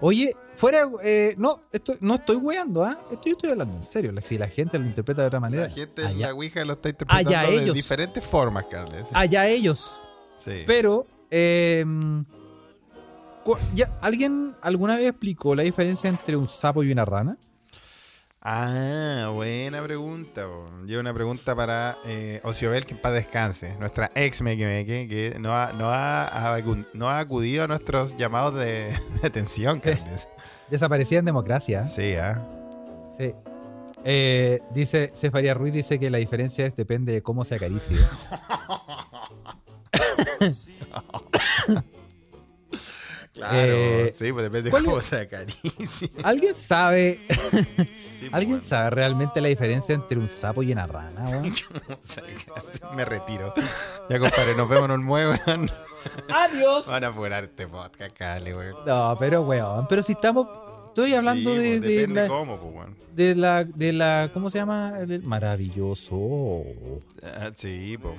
[0.00, 0.86] Oye, fuera.
[1.02, 2.96] eh, no, esto, no estoy weando, ¿ah?
[3.10, 4.12] Esto yo estoy hablando en serio.
[4.22, 5.64] Si la gente lo interpreta de otra manera.
[5.64, 9.06] La gente en allá, la Ouija lo está interpretando Allá de diferentes formas, Carles.
[9.14, 9.90] allá ellos.
[10.36, 10.62] Sí.
[10.66, 11.84] Pero, eh,
[13.44, 17.36] cu- ya, ¿alguien alguna vez explicó la diferencia entre un sapo y una rana?
[18.40, 20.46] Ah, buena pregunta.
[20.86, 23.74] Yo una pregunta para eh, Ociobel, que en paz descanse.
[23.78, 28.54] Nuestra ex Mequemeque, que no ha, no, ha, acu- no ha acudido a nuestros llamados
[28.54, 29.82] de, de atención.
[30.70, 31.88] Desaparecida en democracia.
[31.88, 32.46] Sí, ¿ah?
[33.18, 33.32] Sí.
[34.04, 37.96] Eh, dice, Cefaria Ruiz dice que la diferencia es depende de cómo se acaricie.
[43.32, 46.10] Claro, Eh, sí, pues depende de ¿cuál cómo se acaricie.
[46.24, 47.20] ¿Alguien sabe,
[48.18, 48.64] Sí, ¿alguien bueno.
[48.64, 51.28] sabe realmente la diferencia entre un sapo y una rana?
[51.28, 51.54] weón?
[52.96, 53.52] Me retiro.
[54.08, 55.70] Ya, compadre, nos vemos en un weón.
[56.28, 56.86] ¡Adiós!
[56.86, 58.76] Van a apurar este podcast, Cale, weón.
[58.86, 60.46] No, pero weón, pero si estamos...
[60.88, 63.64] Estoy hablando Sí, de, pues, de la, cómo, pues, de la...
[63.64, 64.30] de la...
[64.34, 64.90] ¿Cómo se llama?
[64.92, 66.64] Del maravilloso.
[67.22, 68.16] Ah, sí, pues.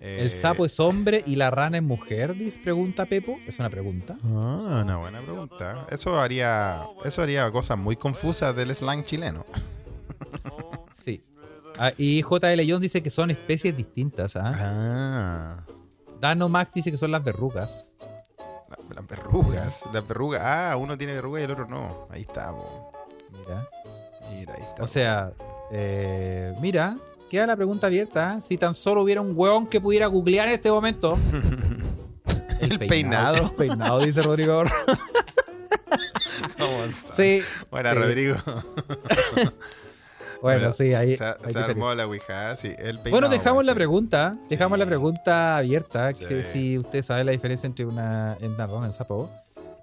[0.00, 2.34] ¿El sapo es hombre y la rana es mujer?
[2.34, 3.36] Dice, pregunta Pepo.
[3.46, 4.14] Es una pregunta.
[4.24, 5.86] Ah, una buena pregunta.
[5.90, 9.44] Eso haría, eso haría cosas muy confusas del slang chileno.
[11.04, 11.22] Sí.
[11.78, 14.36] Ah, y JL Jones dice que son especies distintas.
[14.36, 14.52] ¿ah?
[14.54, 15.64] Ah,
[16.20, 17.94] Dano Max dice que son las verrugas.
[18.68, 19.82] la- las verrugas.
[19.92, 20.42] Las verrugas.
[20.44, 22.08] Ah, uno tiene verruga y el otro no.
[22.10, 22.92] Ahí está, po.
[23.32, 23.68] Mira.
[24.32, 24.82] Mira, ahí está.
[24.82, 25.32] O sea,
[25.70, 26.96] eh, mira,
[27.28, 28.36] queda la pregunta abierta.
[28.38, 28.42] ¿eh?
[28.42, 31.18] Si tan solo hubiera un hueón que pudiera googlear en este momento.
[32.60, 33.36] El peinado.
[33.36, 34.64] El peinado, dice Rodrigo.
[36.58, 36.94] Vamos.
[37.16, 37.42] sí.
[37.70, 37.98] Buena, sí.
[37.98, 38.36] Rodrigo.
[38.44, 39.52] Bueno,
[40.40, 41.16] Bueno, sí, ahí.
[41.16, 41.24] se,
[41.58, 42.68] armó la ouija, sí.
[42.68, 44.36] El peinado, Bueno, dejamos la pregunta.
[44.48, 46.12] Dejamos la pregunta abierta.
[46.12, 49.30] que si usted sabe la diferencia entre una, una rana y un sapo.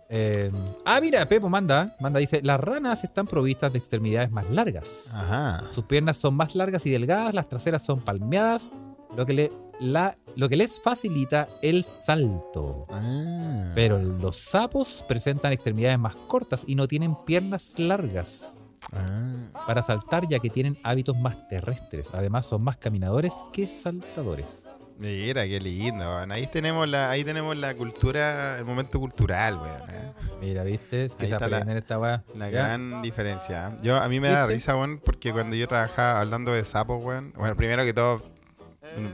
[0.10, 0.52] Eh,
[0.86, 1.96] ah, mira, Pepo manda.
[2.00, 5.08] Manda, dice: Las ranas están provistas de extremidades más largas.
[5.14, 5.64] Ajá.
[5.74, 8.72] Sus piernas son más largas y delgadas, las traseras son palmeadas,
[9.16, 12.86] lo que, le, la, lo que les facilita el salto.
[12.92, 13.72] Ah.
[13.74, 18.58] Pero los sapos presentan extremidades más cortas y no tienen piernas largas
[18.94, 19.48] Ah.
[19.66, 22.10] para saltar ya que tienen hábitos más terrestres.
[22.14, 24.65] Además son más caminadores que saltadores.
[24.98, 26.32] Mira, qué lindo, weón.
[26.32, 29.90] Ahí tenemos la, ahí tenemos la cultura, el momento cultural, weón.
[29.90, 30.12] ¿eh?
[30.40, 31.04] Mira, ¿viste?
[31.06, 32.24] Es que Ahí se está la- aprende en esta weá.
[32.34, 32.62] La ¿Ya?
[32.62, 33.78] gran diferencia.
[33.84, 37.34] Yo, a mí me da risa, weón, porque cuando yo trabajaba hablando de sapos, weón.
[37.36, 38.24] Bueno, primero que todo,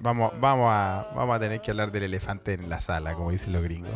[0.02, 3.52] vamos, vamos, a, vamos a tener que hablar del elefante en la sala, como dicen
[3.54, 3.92] los gringos.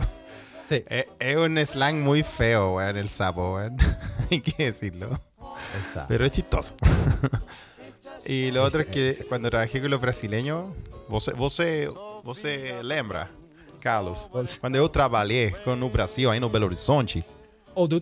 [0.67, 3.77] Sí, Es, es un slang muy feo, weón, el sapo, weón.
[4.31, 5.19] Hay que decirlo.
[6.07, 6.75] Pero es chistoso.
[8.25, 10.73] y lo otro es que cuando trabajé con los brasileños,
[11.07, 11.89] você, você,
[12.23, 13.29] você lembra,
[13.79, 14.27] Carlos,
[14.59, 17.23] quando eu trabalhei com- no Brasil, aí no Belo Horizonte.
[17.75, 17.87] Oh.
[17.87, 17.97] Sí,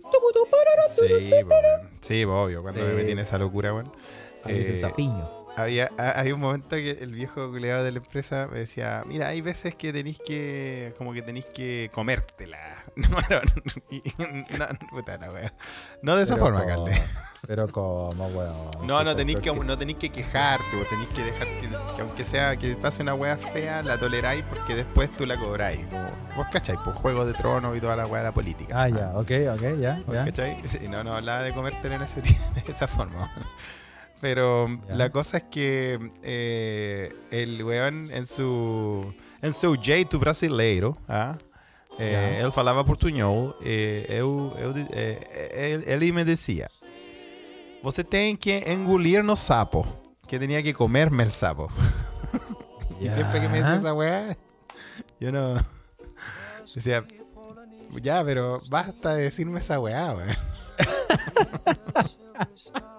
[1.44, 1.90] weón.
[2.02, 2.88] sí, obvio, cuando Sí.
[2.88, 3.84] me metí en esa locura,
[4.46, 5.43] dice Eh, sapiño.
[5.56, 9.28] Había, ha- hay un momento que el viejo culeado de la empresa me decía, mira,
[9.28, 12.60] hay veces que tenéis que, como que tenéis que comértela.
[12.96, 13.42] No, no,
[14.60, 15.52] no, puta la wea.
[16.04, 17.02] No de esa Pero forma, cómo, Carle.
[17.48, 18.56] Pero como, weón.
[18.86, 22.24] No, no tenéis que, no tenéis que quejarte, vos tenéis que dejar que, que aunque
[22.24, 25.84] sea que pase una wea fea, la toleráis porque después tú la cobráis.
[25.88, 28.80] Como, vos cachai, pues Juego de Tronos y toda la wea de la política.
[28.80, 30.26] Ah, ya, ok, ok, ya, ¿Vos ya.
[30.26, 30.62] ¿Cachai?
[30.68, 32.32] Sí, no, no hablaba de comértela en ese, de
[32.68, 33.32] esa forma.
[34.24, 41.36] Pero la cosa es que eh, el weón en su en seu jeito brasileiro, ah,
[42.00, 42.40] eh, Ya.
[42.40, 46.70] ele falava portunhol, eh, eu, eu, eh, ele, me decía,
[47.84, 49.86] você tem que engolir no sapo,
[50.26, 51.70] que tenía que comerme el sapo.
[53.02, 53.76] Y siempre que me Ya.
[53.76, 54.38] esa weá,
[55.20, 55.56] yo no.
[56.74, 57.04] Decía,
[58.02, 60.32] ya, pero basta de decirme esa weá, weón.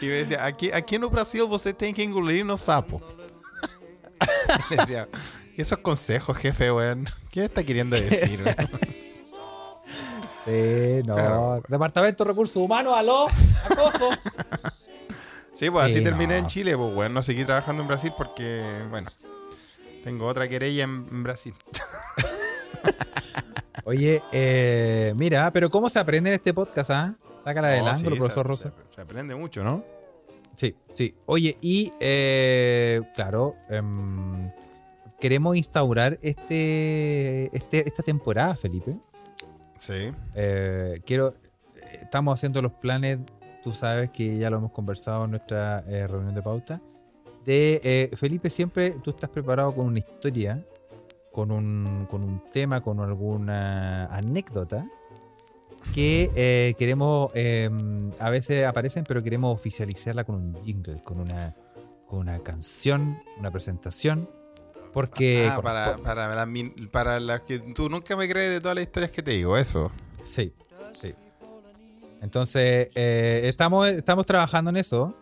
[0.00, 3.00] y me decía, aquí, aquí no Brasil você tem que engolir no sapo.
[4.70, 5.08] Y le decía,
[5.56, 7.06] "¿Y esos consejos, jefe, weón.
[7.30, 8.42] ¿Qué está queriendo decir?
[10.44, 11.60] Sí, no.
[11.66, 13.26] Departamento de Recursos Humanos, aló,
[13.68, 14.10] acoso.
[15.54, 17.14] Sí, pues así Sí, terminé en Chile, pues, weón.
[17.14, 19.08] No seguí trabajando en Brasil porque, bueno,
[20.04, 21.54] tengo otra querella en, en Brasil.
[23.84, 27.14] Oye, eh, mira, pero ¿cómo se aprende en este podcast, ah?
[27.46, 28.72] Sácala del No, ángulo, sí, profesor se- Rosa.
[28.88, 29.84] Se, se aprende mucho, ¿no?
[30.56, 31.14] Sí, sí.
[31.26, 34.50] Oye, y eh, claro, em,
[35.20, 38.96] queremos instaurar este, este, esta temporada, Felipe.
[39.76, 40.10] Sí.
[40.34, 41.34] Eh, quiero,
[42.02, 43.18] estamos haciendo los planes,
[43.62, 46.80] tú sabes que ya lo hemos conversado en nuestra eh, reunión de pauta.
[47.44, 50.64] De eh, Felipe, siempre tú estás preparado con una historia,
[51.30, 54.84] con un, con un tema, con alguna anécdota
[55.94, 57.70] que eh, queremos, eh,
[58.18, 61.54] a veces aparecen, pero queremos oficializarla con un jingle, con una,
[62.06, 64.28] con una canción, una presentación.
[64.92, 65.48] Porque.
[65.50, 66.48] Ah, para, para, las
[66.90, 69.90] para las que tú nunca me crees de todas las historias que te digo, eso.
[70.24, 70.52] Sí,
[70.92, 71.14] sí.
[72.22, 75.14] Entonces, eh, estamos, estamos trabajando en eso.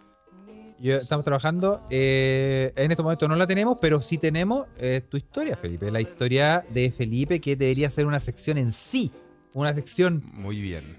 [0.78, 1.82] Yo- estamos trabajando.
[1.90, 5.90] eh, en este momento no la tenemos, pero sí tenemos eh, tu historia, Felipe.
[5.90, 9.12] La historia de Felipe, que debería ser una sección en sí.
[9.54, 10.22] Una sección.
[10.34, 10.96] Muy bien.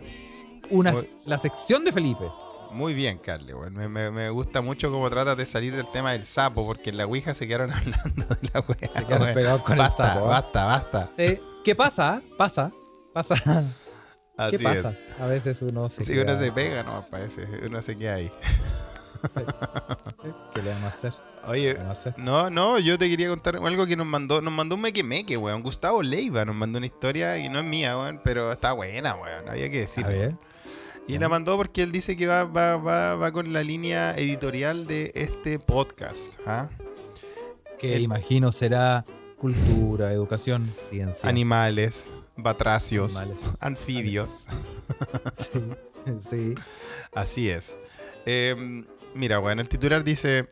[0.71, 2.25] Una, Muy- la sección de Felipe.
[2.71, 3.53] Muy bien, Carly.
[3.71, 6.97] Me, me- me gusta mucho cómo tratas de salir del tema del sapo, porque en
[6.97, 8.77] la Ouija se quedaron hablando de la wea.
[8.77, 9.33] quedaron weón.
[9.33, 10.27] pegados con el basta, sapo, ¿eh?
[10.29, 11.09] Basta, basta.
[11.17, 11.39] Sí.
[11.63, 12.21] ¿Qué pasa?
[12.37, 12.71] Pasa.
[13.13, 13.35] Pasa.
[14.37, 14.89] Así ¿Qué pasa?
[14.89, 15.21] es.
[15.21, 16.03] A veces uno se.
[16.03, 17.45] Si queda- uno se pega, no, parece.
[17.65, 18.29] Uno se queda ahí.
[19.33, 19.41] Sí.
[20.53, 21.13] ¿Qué le vamos a hacer?
[21.45, 21.77] ¿Qué Oye,
[22.17, 25.37] no, no, yo te quería contar algo que nos mandó, nos mandó un meque meque,
[25.37, 25.61] weón.
[25.61, 29.47] Gustavo Leiva nos mandó una historia y no es mía, weón, pero está buena, weón.
[29.49, 30.37] Había que decirlo.
[31.07, 34.87] Y la mandó porque él dice que va, va, va, va con la línea editorial
[34.87, 36.33] de este podcast.
[36.47, 36.67] ¿ah?
[37.77, 39.05] Que El- imagino será
[39.37, 41.29] cultura, educación, ciencia.
[41.29, 43.57] Animales, batracios, Animales.
[43.61, 44.47] anfibios.
[45.37, 45.61] Sí,
[46.19, 46.55] sí.
[47.13, 47.77] Así es.
[48.25, 50.47] Eh, mira, bueno, el titular dice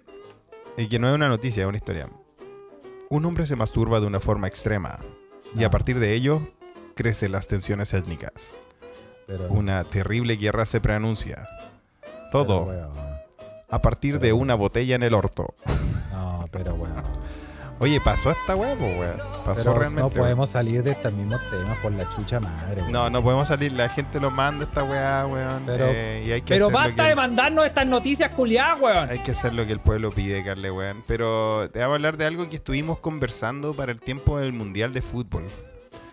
[0.78, 2.10] eh, que no es una noticia, es una historia.
[3.10, 5.00] Un hombre se masturba de una forma extrema
[5.56, 5.72] y a No.
[5.72, 6.48] partir de ello
[6.96, 8.56] crecen las tensiones étnicas.
[9.28, 11.48] Pero, Una terrible guerra se preanuncia.
[12.32, 12.94] Todo pero,
[13.70, 15.56] a partir de una botella en el orto.
[16.12, 16.94] no, pero weón.
[17.84, 19.17] Oye, pasó esta huevo, weón.
[19.46, 20.02] Pasó Pero realmente.
[20.02, 22.82] no podemos salir de estos mismos temas por la chucha madre.
[22.82, 22.91] weón.
[22.93, 23.74] No, no podemos salir.
[23.74, 25.63] La gente lo manda esta weá, weón.
[25.65, 28.80] Pero- eh, y hay que Pero hacer lo basta que- de mandarnos estas noticias culiadas,
[28.80, 29.10] weón.
[29.10, 31.04] Hay que hacer lo que el pueblo pide, Carle, weón.
[31.08, 34.93] Pero te voy a hablar de algo que estuvimos conversando para el tiempo del Mundial
[34.93, 35.43] de Fútbol.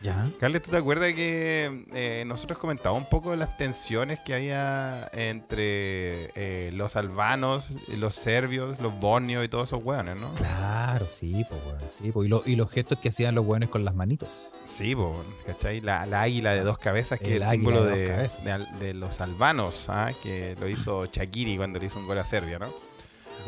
[0.02, 0.30] Ya.
[0.38, 5.10] Carles, ¿tú te acuerdas que eh, nosotros comentábamos un poco de las tensiones que había
[5.12, 10.30] entre eh, los albanos, los serbios, los bosnios y todos esos weones, ¿no?
[10.34, 11.60] Claro, sí, pues.
[11.92, 12.24] Sí, po.
[12.24, 14.48] Y, lo- y los gestos que hacían los weones con las manitos.
[14.64, 15.14] Sí, po,
[15.46, 15.80] ¿cachai?
[15.80, 20.10] La, la águila de dos cabezas, que El es el símbolo de los albanos, ¿ah?
[20.22, 22.66] que lo hizo Shakiri cuando le hizo un gol a Serbia, ¿no?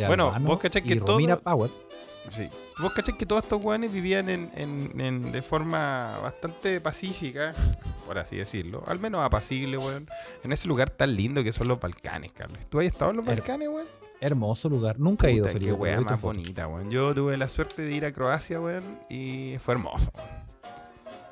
[0.06, 1.70] Bueno, vos cachai que todo- Power.
[2.30, 2.48] Sí.
[2.78, 7.54] Vos cachás que todos estos weones vivían en, en- en- de forma bastante pacífica,
[8.06, 8.82] por así decirlo.
[8.86, 10.08] Al menos apacible, weón.
[10.44, 12.58] En ese lugar tan lindo que son los Balcanes, Carlos.
[12.68, 13.86] ¿Tú has estado en los Her- Balcanes, weón?
[14.20, 15.00] Hermoso lugar.
[15.00, 15.66] Nunca he ido, Felipe.
[15.66, 16.90] Qué weá más bonita, weón.
[16.90, 20.12] Yo tuve la suerte de ir a Croacia, weón, y fue hermoso.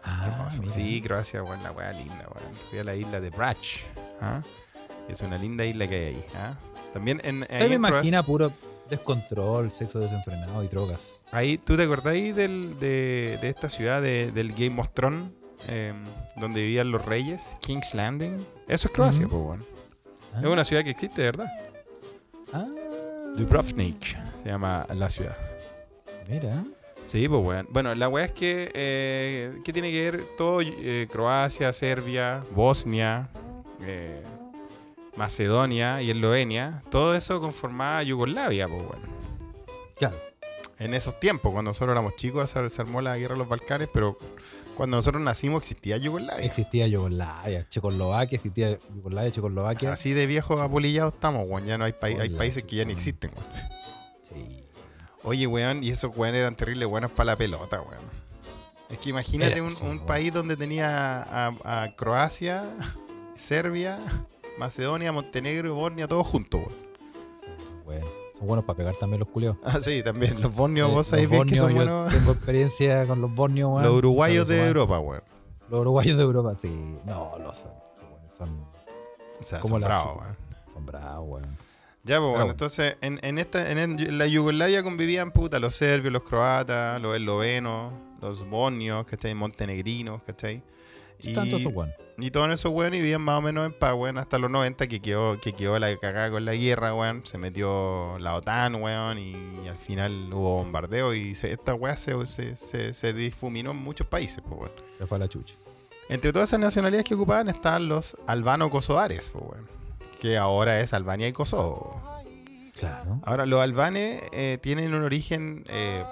[0.03, 0.62] Ah, Hermoso.
[0.62, 0.74] mira.
[0.74, 2.55] Sí, Croacia, weón, la weá linda, weón.
[2.68, 3.83] Fui a la isla de Brač.
[4.20, 4.42] ¿ah?
[5.09, 6.24] Es una linda isla que hay ahí.
[6.37, 6.55] ¿ah?
[6.92, 8.50] También en, ahí me imagina puro
[8.90, 11.20] descontrol, sexo desenfrenado y drogas.
[11.33, 15.31] Ahí, ¿tú te acordáis del, de, de esta ciudad de- del Game of Thrones?
[15.68, 15.92] eh,
[16.37, 18.44] donde vivían los reyes, King's Landing.
[18.66, 19.64] Eso es Croacia, pues, bueno.
[20.35, 21.48] Ah, Es una ciudad que existe, ¿verdad?
[22.53, 22.64] ah,
[23.37, 25.37] Dubrovnik se llama la ciudad.
[26.29, 26.64] mira.
[27.05, 27.66] Sí, pues, weón.
[27.70, 28.70] Bueno, la weá es que.
[28.74, 30.61] Eh, ¿Qué tiene que ver todo?
[30.62, 33.29] eh, Croacia, Serbia, Bosnia,
[33.83, 34.22] eh,
[35.16, 36.83] Macedonia y Eslovenia.
[36.90, 39.03] Todo eso conformaba Yugoslavia, pues, weón.
[39.99, 40.16] Claro.
[40.79, 44.16] En esos tiempos, cuando nosotros éramos chicos, se, armó la guerra de los Balcanes, pero
[44.75, 46.42] cuando nosotros nacimos existía Yugoslavia.
[46.44, 49.92] Existía Yugoslavia, Checoslovaquia, existía Yugoslavia, Checoslovaquia.
[49.92, 51.66] Así de viejos apolillados estamos, weón.
[51.66, 53.46] Ya no hay, pai- hay países que ya ni existen, weón.
[54.23, 54.64] Sí.
[55.23, 58.01] Oye, weón, y esos weón eran terribles buenos para la pelota, weón.
[58.88, 60.07] Es que imagínate Era, un, sí, un weón.
[60.07, 62.64] país donde tenía a, a Croacia,
[63.35, 63.99] Serbia,
[64.61, 66.75] Macedonia, Montenegro y Bosnia, todos juntos, weón.
[67.40, 67.46] sí,
[67.85, 68.07] bueno.
[68.38, 69.57] Son buenos para pegar también los culiados.
[69.64, 70.40] Ah, sí, también.
[70.40, 72.12] Los bosnios, Eh, vos sabés bien que son buenos.
[72.12, 73.83] Tengo experiencia con los bosnios, weón.
[73.83, 74.66] Los uruguayos de.
[74.66, 75.23] Europa, weón.
[75.70, 76.96] Los uruguayos de Europa, sí.
[77.05, 77.73] No, los son.
[78.37, 78.66] Son,
[79.40, 80.37] O sea, Como son bravos, weón.
[80.73, 81.57] son bravos, weón.
[82.03, 82.51] Ya, pues, bueno, bueno.
[82.53, 87.14] entonces en, en esta en, en la Yugoslavia convivían puta los serbios, los croatas, los
[87.14, 87.92] eslovenos,
[88.23, 89.35] los bosnios, ¿cachai?
[89.35, 90.62] Montenegrinos, ¿cachai?
[91.18, 91.92] Y, Tanto esos weón.
[92.22, 95.00] Y todos esos weones vivían más o menos en paz, weón, hasta los 90 que
[95.00, 97.22] quedó, que quedó la cagada con la guerra, weón.
[97.24, 102.26] Se metió la OTAN, weón, y, al final hubo bombardeo y se- esta weá se,
[102.26, 104.72] se, se, se difuminó en muchos países, pues, weón.
[104.98, 105.54] Se fue a la chucha.
[106.09, 109.68] Entre todas esas nacionalidades que ocupaban estaban los albano-kosovares, pues, weón.
[110.20, 112.02] Que ahora es Albania y Kosovo.
[112.78, 113.20] Claro.
[113.24, 116.02] Ahora, los albanes eh, tienen un origen, eh,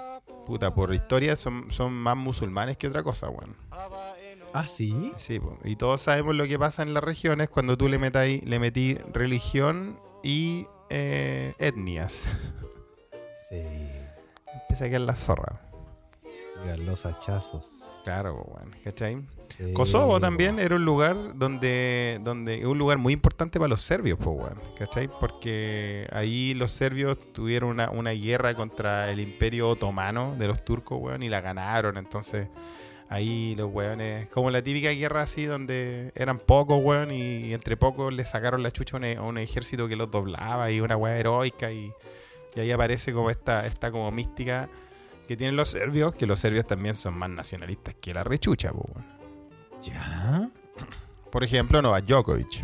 [0.45, 3.55] puta, por historia son, son más musulmanes que otra cosa, weón.
[4.53, 5.11] Ah, sí.
[5.17, 8.95] Sí, y todos sabemos lo que pasa en las regiones cuando tú le le metí
[9.13, 12.25] religión y eh, etnias.
[13.49, 13.63] Sí.
[14.61, 15.59] Empieza a quedar la zorra.
[16.77, 17.99] Los hachazos.
[18.03, 19.25] Claro, weón, ¿cachai?
[19.57, 24.19] Sí, Kosovo también era un lugar donde, donde un lugar muy importante para los serbios,
[24.21, 25.07] pues, weón, ¿cachai?
[25.07, 30.99] Porque ahí los serbios tuvieron una, una guerra contra el imperio otomano de los turcos,
[31.01, 31.97] weón, y la ganaron.
[31.97, 32.47] Entonces,
[33.09, 38.13] ahí los weones, como la típica guerra así, donde eran pocos, weón, y entre pocos
[38.13, 41.17] le sacaron la chucha a un, a un ejército que los doblaba y una weá
[41.17, 41.91] heroica, y,
[42.55, 44.69] y ahí aparece como esta, esta como mística
[45.27, 49.05] que tienen los serbios, que los serbios también son más nacionalistas que la rechucha, weón.
[49.81, 50.49] ¿Ya?
[51.31, 52.63] Por ejemplo, Novak Djokovic.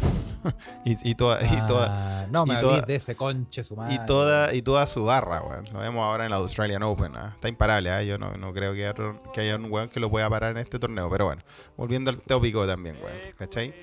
[0.86, 1.88] y, y toda, y toda,
[2.23, 3.95] Ah, no, me y toda- de ese conche su madre.
[3.95, 5.65] y toda, y toda su barra, weón.
[5.73, 7.15] Lo vemos ahora en la Australian Open.
[7.15, 7.31] ¿ah?
[7.36, 8.03] Está imparable, ¿ah?
[8.03, 8.93] yo no, no creo que haya,
[9.34, 11.10] que haya un weón que lo pueda parar en este torneo.
[11.10, 11.41] Pero bueno,
[11.77, 13.17] volviendo al tópico también, weón.
[13.38, 13.73] ¿Cachai?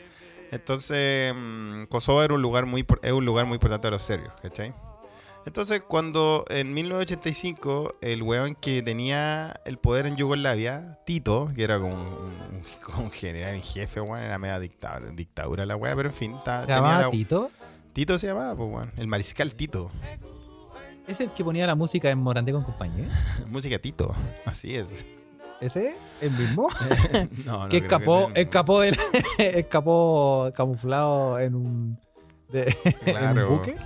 [0.50, 4.32] Entonces, mm, Kosovo era un lugar muy, es un lugar muy importante para los serbios,
[4.42, 4.74] ¿cachai?
[5.44, 11.78] Entonces, cuando en 1985 el weón que tenía el poder en Yugoslavia, Tito, que era
[11.80, 15.96] como un, un- como un general en jefe, weón, era media dictadura, dictadura la weá,
[15.96, 17.50] pero en fin, ta- ¿Se tenía llamaba la- Tito?
[17.92, 19.90] Tito se llamaba, pues, weón, el mariscal Tito.
[21.08, 23.08] ¿Es el que ponía la música en Morandé con compañía?
[23.48, 25.04] Música Tito, así es.
[25.60, 25.94] ¿Ese?
[26.20, 26.68] ¿El mismo?
[27.44, 28.36] No, no que escapó, el mismo.
[28.36, 28.96] escapó, del,
[29.38, 31.98] escapó camuflado en un,
[32.52, 32.74] de-
[33.06, 33.50] en Claro.
[33.50, 33.76] un buque.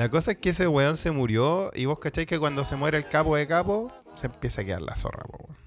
[0.00, 2.96] La cosa es que ese weón se murió y vos cacháis que cuando se muere
[2.96, 5.58] el capo de capo, se empieza a quedar la zorra, po, weón.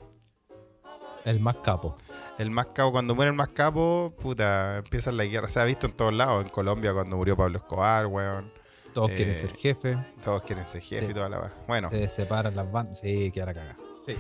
[1.24, 1.96] El más capo.
[2.40, 5.50] El más capo, cuando muere el más capo, puta, empieza la guerra.
[5.50, 6.44] Se ha visto en todos lados.
[6.46, 8.52] En Colombia cuando murió Pablo Escobar, weón.
[8.96, 10.04] Todos Eh, quieren ser jefe.
[10.24, 11.12] Todos quieren ser jefe Sí.
[11.12, 11.52] y toda la.
[11.68, 13.02] Bueno, Se separan las bandas.
[13.02, 13.78] Sí, queda la cagada.
[14.04, 14.18] Sí.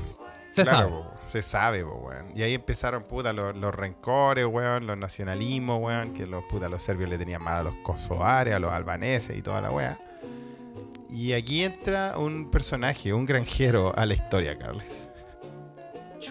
[0.53, 0.91] Se claro, sabe.
[0.91, 2.31] po, se sabe, po, weón.
[2.35, 6.83] Y ahí empezaron, puta, los, los rencores, weón, los nacionalismos, weón, que los, puta, los
[6.83, 9.99] serbios le tenían mal a los kosovares, a los albaneses y toda la weá.
[11.09, 15.09] Y aquí entra un personaje, un granjero a la historia, Carles.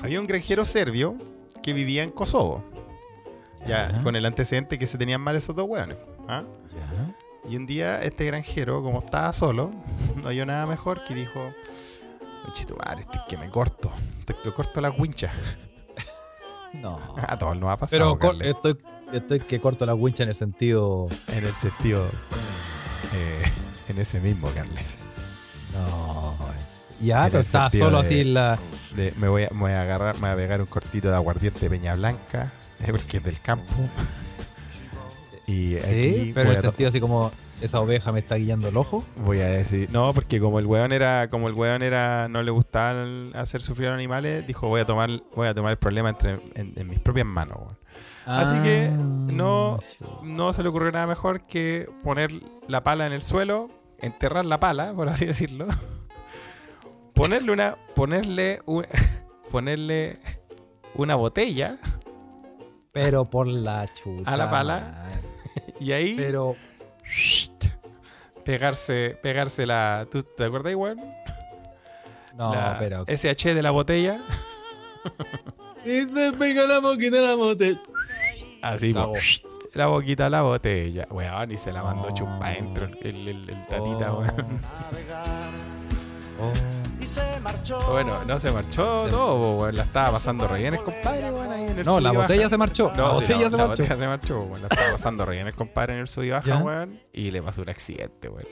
[0.03, 1.16] Había un granjero serbio
[1.62, 2.64] que vivía en Kosovo.
[3.64, 5.97] Ya, con el antecedente que se tenían mal esos dos weones.
[6.26, 6.42] ¿ah?
[7.49, 9.70] Y un día este granjero, como estaba solo,
[10.22, 11.40] no oyó nada mejor que dijo,
[12.53, 13.90] Chito madre, estoy que me corto,
[14.20, 15.30] estoy que corto la wincha.
[16.74, 16.99] No.
[17.28, 18.18] A todos nos ha pasado.
[18.18, 18.78] Pero estoy,
[19.12, 21.09] estoy que corto la wincha en el sentido.
[21.28, 22.07] en el sentido,
[23.14, 23.43] eh,
[23.88, 24.97] en ese mismo, Carles.
[25.74, 26.34] No.
[27.01, 28.59] Ya, En pero estaba solo de- así en la.
[28.95, 31.14] de- me, voy a, me voy a agarrar, me voy a pegar un cortito de
[31.14, 33.72] aguardiente de Peña Blanca, eh, porque es del campo.
[35.47, 37.32] Y Sí, aquí pero en el sentido así como
[37.62, 39.04] esa oveja me está guiando el ojo.
[39.24, 42.50] voy a decir, no, porque como el weón era, como el weón era, no le
[42.50, 43.04] gustaba
[43.34, 46.32] hacer sufrir a los animales, dijo voy a tomar, voy a tomar el problema entre,
[46.54, 47.56] en, en mis propias manos.
[47.58, 47.78] weón.
[48.24, 49.78] Así que Ah, no,
[50.22, 52.30] no se le ocurrió nada mejor que poner
[52.68, 53.68] la pala en el suelo,
[54.00, 55.66] enterrar la pala, por así decirlo,
[57.14, 58.86] ponerle una, ponerle un-
[59.50, 60.18] ponerle
[60.94, 61.78] una botella
[62.92, 64.30] Pero por la chucha.
[64.30, 65.04] A la pala.
[65.80, 66.56] y ahí Pero.
[68.44, 70.98] pegarse, pegarse la, ¿tú te acuerdas, weón?
[72.36, 73.04] No, La pero.
[73.06, 74.18] SH de la botella,
[75.84, 77.80] Y se pega la boquita de la botella.
[78.62, 79.12] así, Cagó.
[79.14, 79.18] po,
[79.74, 82.14] la boquita a la botella, weón, y se la mandó No.
[82.14, 84.20] chupa adentro el, el, el tatita, Oh.
[84.20, 84.60] weón.
[86.40, 86.52] Oh.
[87.12, 87.80] Se marchó.
[87.90, 89.76] Bueno, no se marchó todo, weón.
[89.76, 92.22] La estaba pasando re bien el compadre, weón, ahí en el No, la baja.
[92.22, 92.92] botella se marchó.
[92.96, 93.82] No, la sí, botella no, se la marchó.
[93.82, 94.62] botella se marchó, weón.
[94.62, 97.00] La estaba pasando re bien el compadre en el sub y baja, weón.
[97.12, 98.46] Y le pasó un accidente, weón.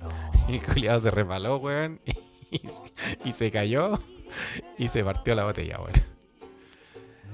[0.00, 0.08] No.
[0.48, 2.00] Y el culiado se resbaló, weón.
[2.50, 2.82] Y, se-
[3.24, 3.98] y se cayó.
[4.78, 5.92] Y se partió la botella, weón.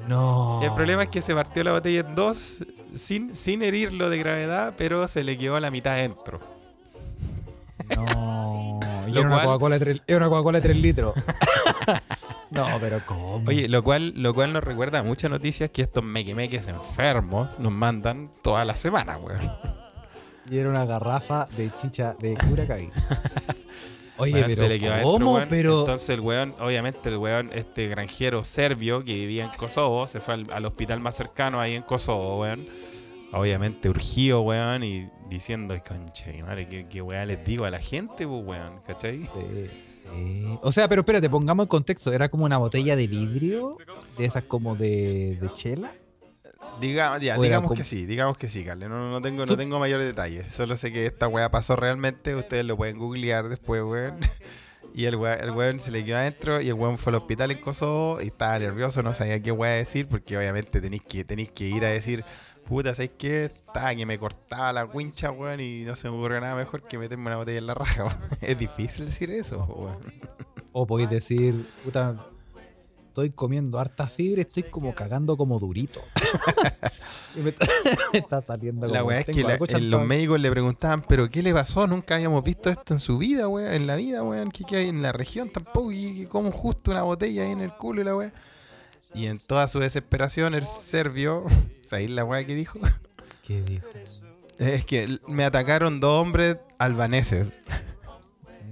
[0.08, 0.60] No.
[0.62, 2.56] El problema es que se partió la botella en dos,
[2.94, 6.40] sin, sin herirlo de gravedad, pero se le quedó la mitad adentro.
[7.96, 8.77] No.
[9.08, 11.14] Y era una Coca-Cola de tres- era una Coca-Cola de 3 litros.
[12.50, 13.42] no, pero ¿cómo?
[13.46, 17.72] Oye, lo cual, lo cual nos recuerda a muchas noticias que estos mequemeques enfermos nos
[17.72, 19.50] mandan toda la semana, weón.
[20.50, 22.88] Y era una garrafa de chicha de Curacaví.
[24.20, 25.34] Oye, pero ¿cómo?
[25.34, 25.46] weón.
[25.48, 30.18] pero Entonces el weón, obviamente el weón, este granjero serbio que vivía en Kosovo, se
[30.20, 32.66] fue al, al hospital más cercano ahí en Kosovo, weón.
[33.30, 37.78] Obviamente urgido, weón, y diciendo, concha, mi madre, ¿qué, qué weá les digo a la
[37.78, 39.24] gente, pues, weón, ¿cachai?
[39.24, 39.70] Sí,
[40.02, 40.58] sí.
[40.62, 42.12] O sea, pero espérate, pongamos en contexto.
[42.12, 43.76] Era como una botella de vidrio,
[44.16, 45.90] de esas como de, de chela.
[46.80, 48.88] Diga, ya, digamos como- que sí, digamos que sí, Carle.
[48.88, 50.46] No, no, tengo, no tengo mayores detalles.
[50.52, 52.34] Solo sé que esta weá pasó realmente.
[52.34, 54.18] Ustedes lo pueden googlear después, weón.
[54.94, 57.50] Y el weón, el weón se le quedó adentro y el weón fue al hospital
[57.50, 61.50] en Kosovo y estaba nervioso, no sabía qué weá decir, porque obviamente tenéis que, tenéis
[61.50, 62.24] que ir a decir,
[62.68, 63.46] puta, ¿sabes qué?
[63.46, 66.98] Estaba que me cortaba la wincha, weón, y no se me ocurrió nada mejor que
[66.98, 68.16] meterme una botella en la raja, weón.
[68.42, 69.96] Es difícil decir eso, weón.
[70.72, 72.14] O podéis decir, puta,
[73.08, 76.00] estoy comiendo harta fibra y estoy como cagando como durito.
[77.36, 77.66] y me está,
[78.12, 81.42] me está saliendo como La weá es que la- los médicos le preguntaban, ¿pero qué
[81.42, 81.86] le pasó?
[81.86, 83.72] Nunca habíamos visto esto en su vida, weón.
[83.72, 84.50] En la vida, weón.
[84.50, 85.90] ¿Qué, qué hay en la región tampoco?
[85.90, 88.32] Y como justo una botella ahí en el culo y la weá.
[89.14, 91.44] Y en toda su desesperación, el serbio,
[91.84, 92.78] ¿sabéis la weá que dijo?
[93.42, 93.86] ¿Qué dijo?
[94.58, 97.54] Es que me atacaron dos hombres albaneses.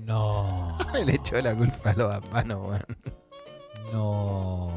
[0.04, 2.84] No, le echó la culpa a los albanos, weón.
[3.92, 4.72] no.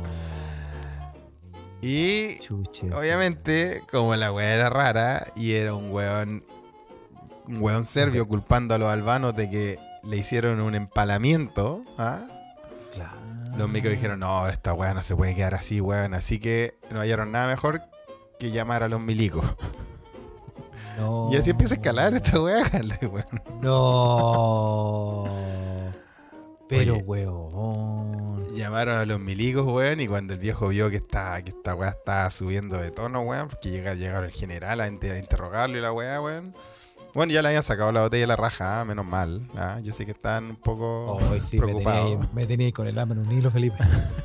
[1.82, 2.91] Y Chuches.
[2.93, 6.43] obviamente, como la weá era rara y era un weón,
[7.47, 12.28] un weón serbio culpando a los albanos de que le hicieron un empalamiento, ¿ah?
[13.58, 16.14] Los micros dijeron, no, esta weá no se puede quedar así, weón.
[16.14, 17.82] Así que no hallaron nada mejor
[18.39, 19.45] que llamar a los milicos.
[20.97, 21.30] No.
[21.32, 22.64] Y así empieza a escalar esta weá,
[23.02, 23.26] weón.
[23.62, 25.24] No.
[26.68, 27.04] Pero, Oye.
[27.04, 28.56] weón.
[28.56, 31.89] Llamaron a los milicos, weón, y cuando el viejo vio que esta, que esta weá
[31.89, 35.82] estaba subiendo de tono, weón, porque llega, llegaron el general a, inter- a interrogarlo y
[35.82, 36.54] la weá, weón.
[37.20, 39.41] Bueno, ya le habían sacado la botella de la raja, ah, menos mal.
[39.57, 39.78] ah.
[39.84, 42.34] Yo sé que están un poco Hoy sí, me preocupados.
[42.34, 43.76] me tenía ahí con el hambre en un hilo, Felipe.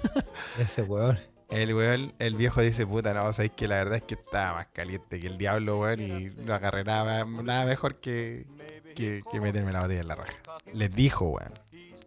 [0.61, 1.19] Ese weón.
[1.51, 4.67] El weón, el viejo dice, puta, no, sabéis que la verdad es que estaba más
[4.67, 8.47] caliente que el diablo, weón, y no agarré nada, nada mejor que,
[8.95, 10.35] que, que meterme la botella en la raja.
[10.73, 11.53] Les dijo, weón.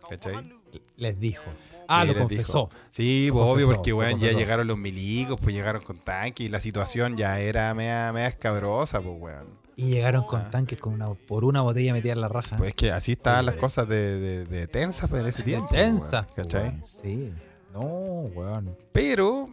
[0.10, 0.58] ¿Cachai?
[0.96, 1.52] Les dijo.
[1.90, 2.70] Ah, Sí, lo confesó.
[2.70, 2.70] dijo.
[2.92, 6.50] Sí, Lo pues obvio, porque weón, ya llegaron los milicos, pues llegaron con tanques y
[6.50, 9.67] la situación ya era media, media escabrosa, pues weón.
[9.78, 10.50] Y llegaron con Ah.
[10.50, 12.58] tanques con una, por una botella metida en la raja.
[12.58, 15.44] Pues es que así estaban las cosas de, de, de tensas pues, en ese De
[15.44, 15.70] tiempo.
[15.70, 16.22] tensa.
[16.22, 16.64] weón, ¿Cachai?
[16.70, 17.34] weón, Sí.
[17.74, 18.76] No, weón.
[18.92, 19.50] Pero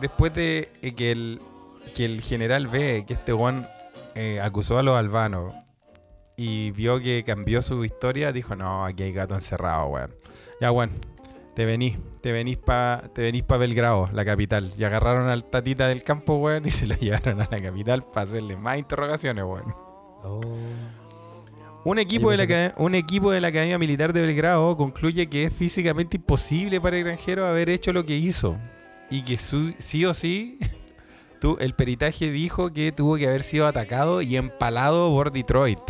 [0.00, 1.40] después de que el,
[1.94, 3.66] que el general ve que este weón
[4.14, 5.54] eh, acusó a los albanos
[6.36, 10.14] y vio que cambió su historia, dijo, no, aquí hay gato encerrado, weón.
[10.60, 10.90] Ya, weón,
[11.58, 14.72] te venís, te venís pa, te venís pa Belgrado, la capital.
[14.78, 18.28] Y agarraron al tatita del campo, weón, y se lo llevaron a la capital para
[18.30, 19.74] hacerle más interrogaciones, weón.
[20.22, 20.40] Oh.
[21.84, 25.52] Un equipo, de la, un equipo de la Academia Militar de Belgrado concluye que es
[25.52, 28.56] físicamente imposible para el granjero haber hecho lo que hizo.
[29.10, 30.60] Y que su- sí o sí,
[31.40, 35.80] tu- el peritaje dijo que tuvo que haber sido atacado y empalado por Detroit.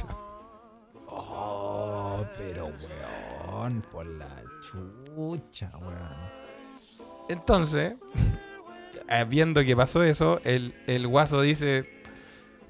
[1.08, 2.66] Oh, pero
[3.50, 4.27] weón, por la
[5.18, 6.38] chucha, weón.
[7.28, 7.96] Entonces,
[9.08, 11.88] eh, viendo que pasó eso, el, el guaso dice,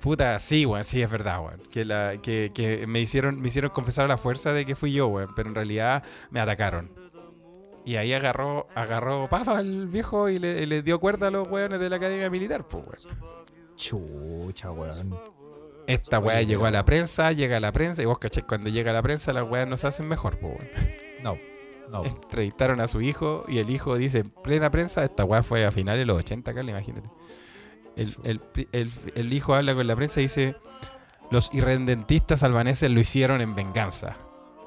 [0.01, 1.63] puta, sí, weón, sí, es verdad, weón.
[1.71, 4.93] Que, la, que, que me, hicieron, me hicieron confesar a la fuerza de que fui
[4.93, 6.91] yo, weón, pero en realidad me atacaron.
[7.85, 11.81] Y ahí agarró, agarró papa al viejo y le, le dio cuerda a los weones
[11.81, 13.39] de la academia militar, pues, weón.
[13.77, 15.19] Chucha, weón.
[15.87, 18.91] Esta weá llegó a la prensa, llega a la prensa, y vos cachés, cuando llega
[18.91, 20.71] a la prensa, las weas no se hacen mejor, pues, weón.
[21.23, 21.39] No,
[21.91, 22.05] no.
[22.05, 25.71] Entrevistaron a su hijo y el hijo dice en plena prensa, esta weá fue a
[25.73, 27.09] finales de los 80, Carla, imagínate.
[27.97, 28.41] El, el-
[28.73, 30.57] el- el hijo habla con la prensa y dice,
[31.31, 34.17] los irredentistas albaneses lo hicieron en venganza.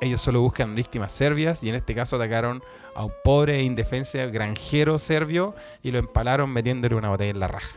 [0.01, 2.63] Ellos solo buscan víctimas serbias y en este caso atacaron
[2.95, 5.53] a un pobre e indefenso granjero serbio
[5.83, 7.75] y lo empalaron metiéndole una botella en la raja.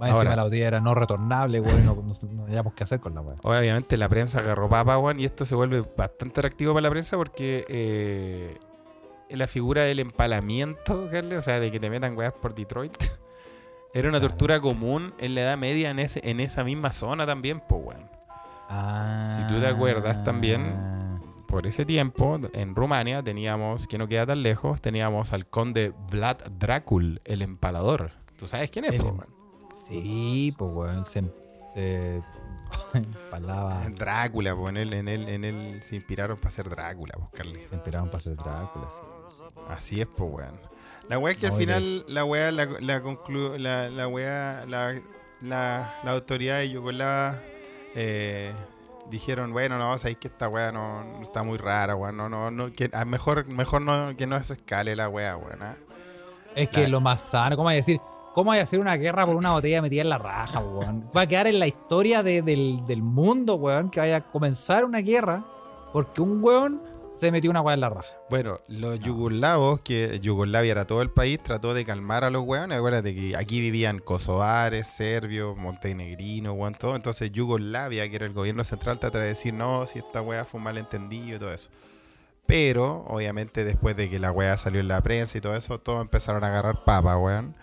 [0.00, 0.10] Ahora.
[0.20, 1.94] encima la botella era no retornable, weón, y no,
[2.32, 3.38] no, hayamos qué hacer con la weón.
[3.42, 7.16] Obviamente la prensa agarró papa, weón, y esto se vuelve bastante atractivo para la prensa
[7.16, 8.56] porque eh,
[9.30, 12.96] la figura del empalamiento, o sea, de que te metan weas por Detroit,
[13.94, 14.30] era una Claro.
[14.30, 18.10] tortura común en la Edad Media en, ese, en esa misma zona también, pues, weón.
[18.68, 19.34] Ah.
[19.36, 20.92] Si tú te acuerdas también,
[21.46, 26.38] Por ese tiempo, en Rumania teníamos, que no queda tan lejos, teníamos al conde Vlad
[26.58, 28.10] Dracul, el empalador.
[28.36, 29.33] ¿Tú sabes quién es, El po, em- weón?
[29.88, 31.24] Sí, pues weón, se,
[31.72, 32.22] se
[32.94, 33.88] empalaba.
[33.90, 37.68] Drácula, pues en él, en, él, en él se inspiraron para ser Drácula, pues, Carle.
[37.68, 39.02] Se inspiraron para ser Drácula, sí.
[39.68, 40.60] Así es, pues, weón.
[41.08, 44.94] La weá es que al final, la weá, la, la conclu- la, la weá, la,
[45.42, 47.38] la, la autoridad de Yugoslava
[47.94, 48.50] eh,
[49.10, 52.50] dijeron, bueno, no, sabéis que esta weá no, no está muy rara, weón, no, no,
[52.50, 55.76] no, que ah, mejor, mejor no, que no se escale la weá, weón, ¿ah?
[56.54, 58.00] Es que lo más sano, ¿cómo hay a decir?
[58.34, 61.08] ¿Cómo hay a hacer una guerra por una botella metida en la raja, weón?
[61.16, 64.84] Va a quedar en la historia de- del, del mundo, weón, que vaya a comenzar
[64.84, 65.44] una guerra
[65.92, 66.82] porque un weón
[67.20, 68.08] se metió una weá en la raja.
[68.28, 72.76] Bueno, los yugoslavos, que Yugoslavia era todo el país, trató de calmar a los weones.
[72.76, 76.96] Acuérdate que aquí vivían kosovares, serbios, montenegrinos, weón, todo.
[76.96, 80.58] Entonces Yugoslavia, que era el gobierno central, trata de decir, no, si esta weá fue
[80.58, 81.70] un malentendido y todo eso.
[82.46, 86.02] Pero, obviamente, después de que la weá salió en la prensa y todo eso, todos
[86.02, 87.54] empezaron a agarrar papa, weón.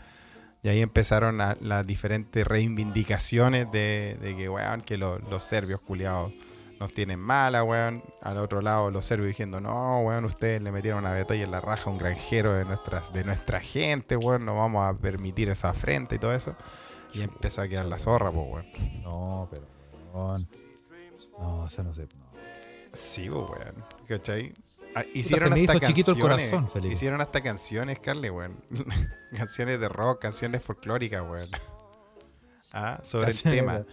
[0.63, 5.81] Y ahí empezaron a- las diferentes reivindicaciones de, de que, weón, que lo- los serbios
[5.81, 6.31] culiados
[6.79, 8.03] nos tienen mala, weón.
[8.21, 11.61] Al otro lado, los serbios diciendo, no, weón, ustedes le metieron una botella en la
[11.61, 15.69] raja a un granjero de, nuestras, de nuestra gente, weón, no vamos a permitir esa
[15.69, 16.55] afrenta y todo eso.
[17.13, 19.01] Y empezó a quedar la zorra, pues, weón.
[19.03, 19.65] No, pero,
[20.13, 20.47] weón.
[21.39, 22.07] No, eso no sé.
[22.17, 22.31] no.
[22.93, 23.83] Sí, weón.
[24.07, 24.53] ¿Cachai?
[24.95, 26.93] Ah, se me hizo chiquito el corazón, Felipe.
[26.93, 28.63] Hicieron hasta canciones, Carly, weón.
[29.35, 31.47] canciones de rock, canciones folclóricas, weón.
[32.73, 33.85] Ah, sobre el tema.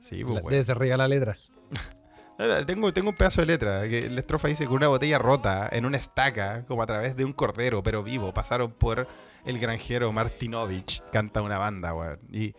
[0.00, 0.50] Sí, pues, weón.
[0.50, 1.36] Debe ser rica la letra.
[2.66, 5.86] Tengo, tengo un pedazo de letra que la estrofa dice que una botella rota en
[5.86, 9.06] una estaca, como a través de un cordero, pero vivo, pasaron por
[9.44, 12.18] el granjero Martinovich, canta una banda, weón.
[12.32, 12.54] Y,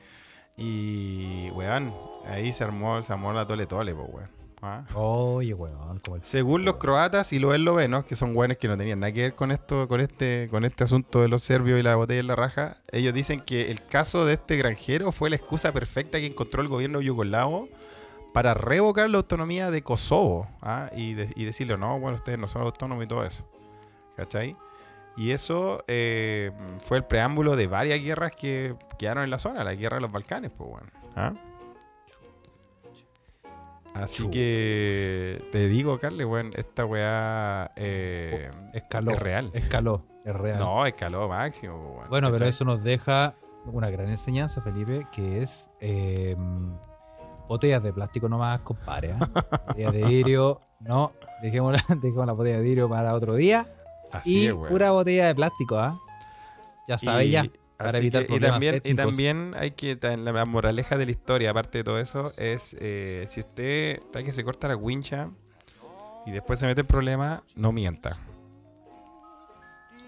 [0.56, 1.94] y weón,
[2.26, 4.35] ahí se armó, se armó la tole tole, pues, weón.
[4.68, 4.84] Ah.
[4.96, 6.24] Oye, weón, como el...
[6.24, 9.36] Según los croatas y los eslovenos, que son buenos que no tenían nada que ver
[9.36, 12.36] con esto, con este, con este asunto de los serbios y la botella en la
[12.36, 16.64] raja, ellos dicen que el caso de este granjero fue la excusa perfecta que encontró
[16.64, 17.70] el gobierno yugoslavo
[18.34, 20.90] para revocar la autonomía de Kosovo ¿ah?
[20.96, 23.48] y, de- y decirle, no, bueno, ustedes no son autónomos y todo eso.
[24.18, 24.58] ¿Cachai?
[25.16, 26.52] Y eso eh,
[26.82, 30.12] fue el preámbulo de varias guerras que quedaron en la zona, la guerra de los
[30.12, 30.88] Balcanes, pues bueno.
[31.16, 31.34] ¿ah?
[33.96, 39.12] Así que te digo, Carle, bueno, esta weá eh, Escaló.
[39.12, 39.52] es real.
[39.54, 40.60] Escaló, es real.
[40.60, 41.94] No, escaló máximo.
[41.98, 43.36] weón, Bueno, pero eso nos deja
[43.66, 46.36] una gran enseñanza, Felipe, que es eh,
[47.48, 49.14] botellas de plástico nomás, compadre.
[49.14, 49.30] ¿ah?
[49.68, 53.66] Botellas de vidrio, no, dejemos la, dejemos la botella de vidrio para otro día.
[54.12, 54.68] Así y es, weón.
[54.68, 55.98] pura botella de plástico, ¿ah?
[56.88, 57.46] Ya sabes Y- ya.
[57.78, 61.12] Para así evitar que- y también, y también hay que la, la moraleja de la
[61.12, 65.30] historia, aparte de todo eso, es eh, si usted está que se corta la wincha
[66.26, 68.18] y después se mete en problema, no mienta.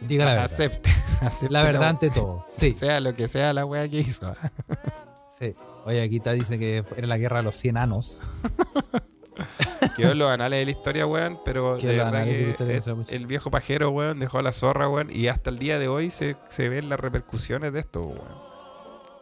[0.01, 0.45] Diga la verdad.
[0.45, 0.89] Acepte,
[1.22, 2.45] acepte La verdad ante todo.
[2.49, 4.34] Sí, Sea lo que sea la wea que hizo.
[5.39, 5.55] sí.
[5.86, 8.20] Oye, aquí está, dice que era la guerra de los 100 anos.
[9.98, 13.52] Quedó en los anales de la historia, weón, pero de verdad de que el, viejo
[13.52, 16.90] pajero, weón, dejó la zorra, weón, y hasta el día de hoy se, se ven
[16.90, 18.48] las repercusiones de esto, weón.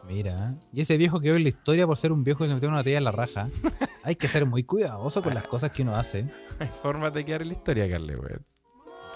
[0.08, 0.66] Mira, ¿eh?
[0.72, 2.78] y ese viejo quedó en la historia por ser un viejo que se metió una
[2.78, 3.50] botella en la raja.
[4.04, 6.30] Hay que ser muy cuidadoso con las cosas que uno hace.
[6.60, 8.46] Hay formas de quedar en la historia, Carle, weón.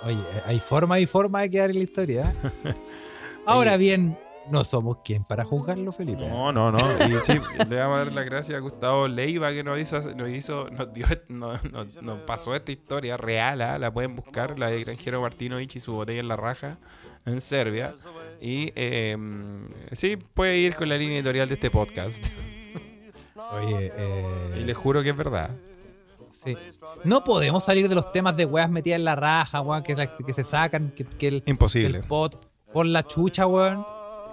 [0.04, 2.34] Oye, hay forma y forma de quedar en la historia.
[2.64, 2.74] ¿eh?
[3.46, 4.18] Ahora bien,
[4.52, 6.28] no somos quien para juzgarlo, Felipe.
[6.28, 6.78] No, no, no.
[7.08, 7.40] Y sí,
[7.70, 10.94] le damos a dar las gracias a Gustavo Leiva que nos hizo, nos hizo, nos
[10.94, 13.78] dio, nos, nos- nos pasó esta historia real, ¿ah?
[13.80, 16.78] la pueden buscar, la de Granjero Martinovich y su botella en la raja
[17.26, 17.94] en Serbia.
[18.42, 19.18] Y eh,
[19.92, 22.26] sí, puede ir con la línea editorial de este podcast.
[23.54, 25.50] Oye, eh, Y les juro que es verdad.
[26.32, 26.56] sí.
[27.04, 29.96] No podemos salir de los temas de weas metidas en la raja, weón, que,
[30.26, 32.00] que se sacan, que, que el, que Imposible.
[32.00, 33.86] el pot por la chucha, weón.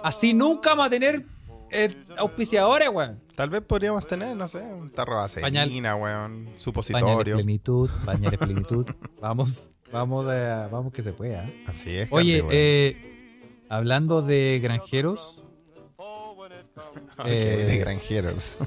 [0.03, 1.25] Así nunca vamos a tener
[1.71, 3.21] eh, auspiciadores, weón.
[3.35, 7.35] Tal vez podríamos tener, no sé, un tarro de aceituna, weón, supositorio.
[7.35, 8.85] plenitud, bañales plenitud.
[9.21, 11.45] Vamos, vamos, eh, vamos que se pueda.
[11.67, 12.07] Así es.
[12.11, 15.43] Oye, eh, hablando de granjeros,
[17.19, 18.57] Ok, eh, de granjeros.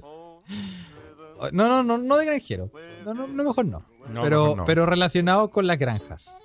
[1.52, 2.70] no, no, no, no de granjeros.
[3.04, 3.84] No, no, no, mejor no.
[4.08, 6.40] No, pero, mejor pero relacionado con las granjas.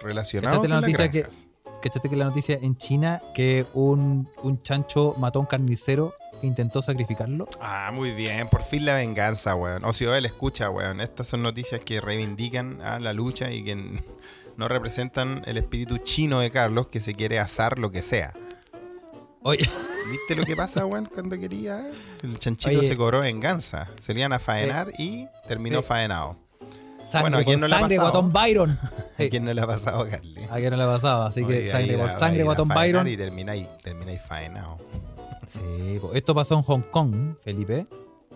[0.00, 1.43] Relacionado ¿Cachaste con la las noticia que, granjas.
[1.84, 6.46] ¿Cachaste que la noticia en China que un, un chancho mató a un carnicero que
[6.46, 7.46] intentó sacrificarlo?
[7.60, 8.48] Ah, muy bien.
[8.48, 9.84] Por fin la venganza, weón.
[9.84, 11.02] O si él escucha, weón.
[11.02, 13.76] Estas son noticias que reivindican a la lucha y que
[14.56, 18.32] no representan el espíritu chino de Carlos que se quiere asar lo que sea.
[19.42, 19.68] Oye,
[20.10, 21.86] ¿Viste lo que pasa, weón, cuando quería?
[22.22, 22.88] El chanchito Oye.
[22.88, 23.90] se cobró venganza.
[23.98, 25.88] Salían a faenar y terminó Sí.
[25.88, 26.38] faenado.
[27.14, 28.12] Sangre Bueno, ¿a quién por no le ha sangre, pasado?
[28.12, 28.78] guatón Byron.
[29.16, 29.24] Sí.
[29.24, 30.44] ¿A quién no le ha pasado, Carly?
[30.50, 31.22] ¿A quién no le ha pasado?
[31.24, 33.08] Así que sangre ir por sangre, ir a guatón faenar Byron.
[33.08, 34.78] Y termináis, termináis faenado.
[35.46, 36.12] Sí, po.
[36.14, 37.86] esto pasó en Hong Kong, Felipe.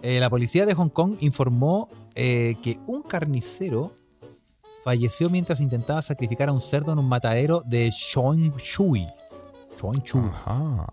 [0.02, 3.92] Eh, la policía de Hong Kong informó eh, que un carnicero
[4.84, 8.52] falleció mientras intentaba sacrificar a un cerdo en un matadero de Shui.
[8.62, 9.06] Shui.
[10.14, 10.86] Ajá.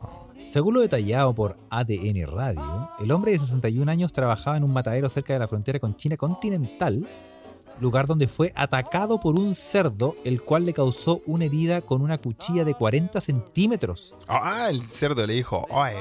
[0.52, 5.10] Según lo detallado por ADN Radio, el hombre de 61 años trabajaba en un matadero
[5.10, 7.06] cerca de la frontera con China continental,
[7.80, 12.18] lugar donde fue atacado por un cerdo, el cual le causó una herida con una
[12.18, 14.16] cuchilla de 40 centímetros.
[14.28, 15.96] Ah, el cerdo le dijo, oye,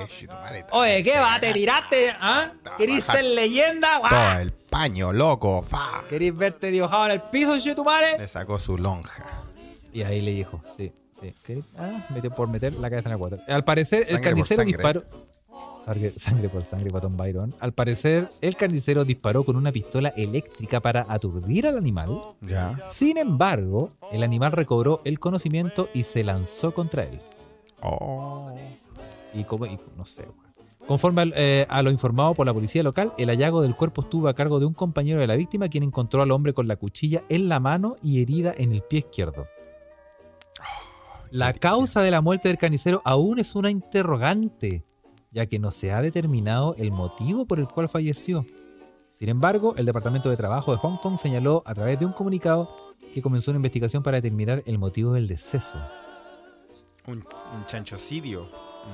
[0.70, 1.38] Oye, ¿qué va?
[1.40, 2.14] ¿Te tiraste?
[2.20, 2.52] ¿Ah?
[2.76, 4.00] ¿Querís ser leyenda?
[4.08, 6.04] Todo el paño, loco, fa.
[6.08, 8.18] ¿Querís verte dibujado en el piso, chetumare?
[8.18, 9.44] Le sacó su lonja.
[9.92, 11.64] Y ahí le dijo, sí, sí.
[11.76, 13.38] Ah, metió por meter la cabeza en el cuatro.
[13.48, 15.04] Al parecer, el Sangre carnicero disparó.
[15.84, 17.54] Sangre, sangre por sangre, Guatón Byron.
[17.60, 22.08] Al parecer, el carnicero disparó con una pistola eléctrica para aturdir al animal.
[22.40, 22.80] Ya.
[22.90, 27.20] Sin embargo, el animal recobró el conocimiento y se lanzó contra él.
[27.82, 28.54] Oh.
[29.34, 30.24] Y como, y no sé.
[30.86, 34.28] Conforme al- eh, a lo informado por la policía local, el hallazgo del cuerpo estuvo
[34.28, 37.22] a cargo de un compañero de la víctima, quien encontró al hombre con la cuchilla
[37.28, 39.46] en la mano y herida en el pie izquierdo.
[41.30, 44.84] La causa de la muerte del carnicero aún es una interrogante,
[45.34, 48.46] ya que no se ha determinado el motivo por el cual falleció.
[49.10, 52.94] Sin embargo, el Departamento de Trabajo de Hong Kong señaló a través de un comunicado
[53.12, 55.78] que comenzó una investigación para determinar el motivo del deceso.
[57.06, 58.48] Un, un chanchocidio.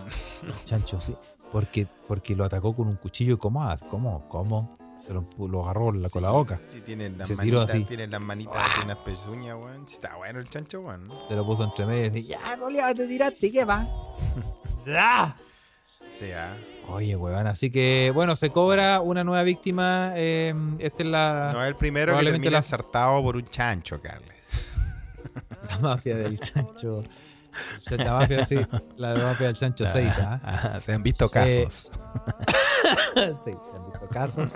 [0.64, 1.14] Chancho, sí.
[1.53, 3.38] Porque, porque lo atacó con un cuchillo.
[3.38, 3.64] ¿Cómo?
[3.64, 3.86] hace?
[3.88, 4.28] ¿Cómo?
[4.28, 4.78] ¿Cómo?
[5.05, 6.61] Se lo, lo agarró la- con la boca.
[6.68, 7.84] Sí, tienen las Se tiró manitas, así.
[7.86, 9.84] tienen las manitas, tiene unas pezuñas, weón.
[9.84, 11.09] Está bueno el chancho, weón.
[11.28, 13.86] Se lo puso entre medio y dice, ya, Goliat, te tiraste, ¿qué va?
[14.88, 15.34] ¡Ah!
[16.35, 16.55] Ah.
[16.89, 20.12] Oye, weón, así que, bueno, se cobra una nueva víctima.
[20.16, 24.01] eh, esta es la, No es el primero que termina la- ensartado por un chancho,
[24.01, 24.31] Carles.
[25.71, 27.05] la mafia del chancho.
[27.91, 28.57] La mafia, sí,
[28.97, 30.41] la mafia del chancho 6, ¿ah?
[30.43, 31.91] Ajá, se han visto Eh, casos.
[33.45, 34.53] sí, se han visto casos.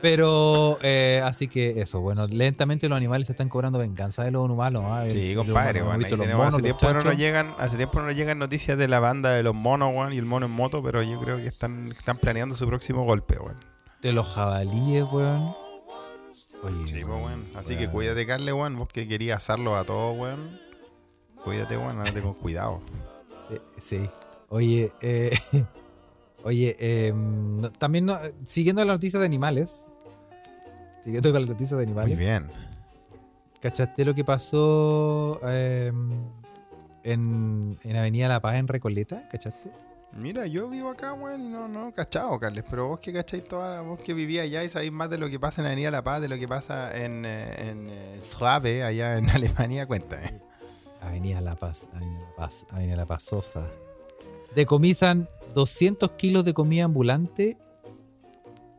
[0.00, 4.48] Pero, eh, así que eso, bueno, lentamente los animales se están cobrando venganza de los
[4.48, 4.84] humanos.
[4.86, 5.04] ¿ah?
[5.08, 6.00] Sí, compadre, weón.
[6.02, 9.00] los monos, hace, tiempo no nos llegan, hace tiempo no nos llegan noticias de la
[9.00, 11.88] banda de los monos, weón, y el mono en moto, pero yo creo que están,
[11.88, 13.56] están planeando su próximo golpe, weón.
[14.02, 15.54] De los jabalíes, weón.
[16.62, 17.44] Oye, Sí, pues, weón.
[17.54, 17.92] Así que weón.
[17.92, 18.76] cuídate, Carle, weón.
[18.76, 20.60] Vos que querías asarlo a todos, weón.
[21.42, 21.98] Cuídate, weón.
[21.98, 22.80] Andate con cuidado.
[23.48, 24.10] Sí, sí.
[24.48, 25.36] Oye, eh,
[26.44, 29.92] oye, eh, no- también no- siguiendo las noticias de animales.
[31.02, 32.14] Siguiendo con las noticias de animales.
[32.16, 32.50] Muy bien.
[33.60, 35.92] ¿Cachaste lo que pasó eh,
[37.02, 39.26] en, en Avenida La Paz en Recoleta?
[39.28, 39.70] ¿Cachaste?
[40.12, 43.80] Mira, yo vivo acá, weón, y no, no, cachado, Carles, pero vos que cacháis toda,
[43.80, 46.20] vos que vivís allá y sabéis más de lo que pasa en Avenida La Paz,
[46.20, 50.40] de lo que pasa en, eh, en eh, Schwabe, allá en Alemania, cuéntame.
[51.02, 53.66] Avenida La Paz, Avenida La Paz, Avenida La Pazosa.
[54.54, 57.58] Decomisan 200 kilos de comida ambulante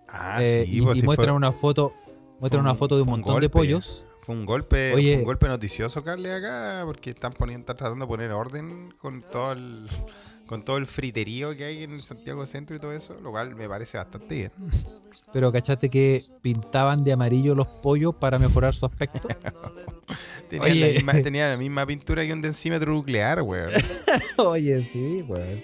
[0.08, 1.94] Ah, eh, sí, y, pues y sí, muestran fue- una foto
[2.40, 4.06] muestran una un- foto de un montón de pollos.
[4.22, 5.14] Fue un golpe, Oye.
[5.14, 9.22] fue un golpe noticioso, Carles, acá, porque están poniendo, están tratando de poner orden con
[9.22, 9.88] todo el
[10.48, 13.68] con todo el friterío que hay en Santiago Centro y todo eso, lo cual me
[13.68, 14.52] parece bastante bien.
[15.34, 19.28] Pero cachaste que pintaban de amarillo los pollos para mejorar su aspecto.
[20.50, 20.88] Tenían, Oye.
[20.88, 23.72] la misma, tenían la misma pintura que un densímetro nuclear, weón.
[24.38, 25.64] Oye, sí, weón.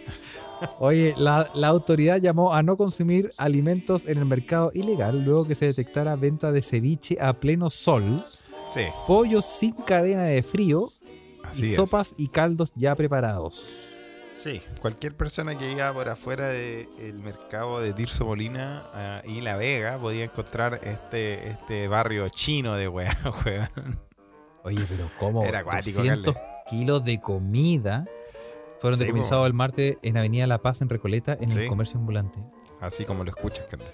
[0.80, 5.56] Oye, la, la autoridad llamó a no consumir alimentos en el mercado ilegal luego que
[5.56, 8.24] se detectara venta de ceviche a pleno sol,
[8.74, 10.90] Sí, pollos sin cadena de frío
[11.44, 11.76] así y es.
[11.76, 13.64] sopas y caldos ya preparados.
[14.42, 19.56] Sí, cualquier persona que iba por afuera del mercado de Tirso Molina ah, y La
[19.56, 23.16] Vega podía encontrar este, este barrio chino de weá,
[23.46, 24.00] weón.
[24.64, 25.44] Oye, pero ¿cómo?
[25.46, 26.36] Era acuático, 200
[26.68, 28.06] kilos de comida
[28.80, 31.60] fueron Sí, decomisados el martes en Avenida La Paz, en Recoleta, en Sí.
[31.60, 32.40] el comercio ambulante.
[32.80, 33.92] Así como lo escuchas, Carles.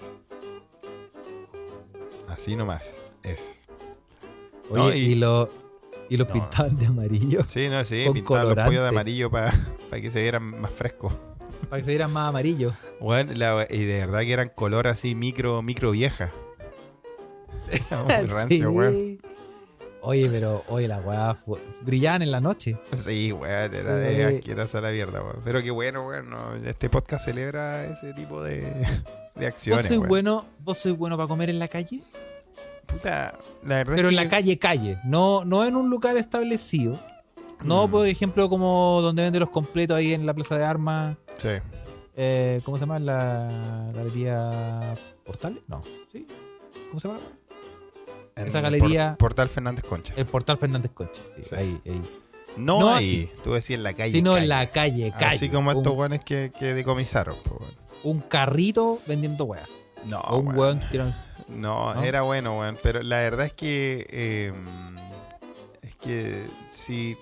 [2.26, 2.88] Así nomás.
[3.22, 3.60] Es.
[4.70, 5.50] Oye, No, y, y- lo,
[6.08, 6.32] y los No.
[6.34, 9.52] pintaban de amarillo Sí, no, sí, pintaban los pollos de amarillo para
[10.00, 11.12] que se vieran más frescos.
[11.68, 12.72] para que se vieran más amarillos.
[13.00, 16.32] Bueno, la- y de verdad que eran color así micro, micro vieja.
[18.06, 18.64] Muy rancio, Sí.
[18.66, 19.18] weón.
[20.00, 21.36] Oye, pero, oye, la weá
[21.82, 22.78] brillaban en la noche.
[22.94, 25.40] Sí, weón, era de asquerosa la mierda, weón.
[25.44, 26.30] Pero qué bueno, weón.
[26.30, 28.86] no, este podcast celebra ese tipo de, de
[29.34, 30.08] ¿Vos acciones, sois weón.
[30.08, 32.02] bueno, vos sois bueno para comer en la calle?
[32.86, 36.98] Puta, la Pero es en la calle, calle, no, no en un lugar establecido.
[37.64, 37.90] No, Mm.
[37.90, 41.16] por ejemplo, como donde venden los completos ahí en la Plaza de Armas.
[41.38, 41.48] Sí.
[42.16, 42.98] Eh, ¿Cómo se llama?
[42.98, 44.94] La galería
[45.24, 45.62] Portales.
[45.66, 45.82] No,
[46.12, 46.26] ¿sí?
[46.88, 47.20] ¿Cómo se llama?
[48.36, 50.14] En Esa el galería- por- Portal Fernández Concha.
[50.16, 51.22] El Portal Fernández Concha.
[51.36, 51.54] Sí, Sí.
[51.56, 52.02] ahí, ahí.
[52.56, 53.30] No, no ahí.
[53.42, 54.12] Tú decías en la calle.
[54.12, 54.42] Sino calle.
[54.44, 55.36] en la calle, calle.
[55.36, 57.36] Así como estos weones que, que decomisaron,
[58.04, 59.62] un carrito vendiendo weá.
[60.06, 60.58] No, o un weón.
[60.58, 61.16] weón tirando.
[61.48, 62.02] No, ¿No?
[62.02, 62.76] era bueno, weón.
[62.82, 64.06] Pero la verdad es que.
[64.10, 64.52] eh,
[65.82, 67.16] es que si.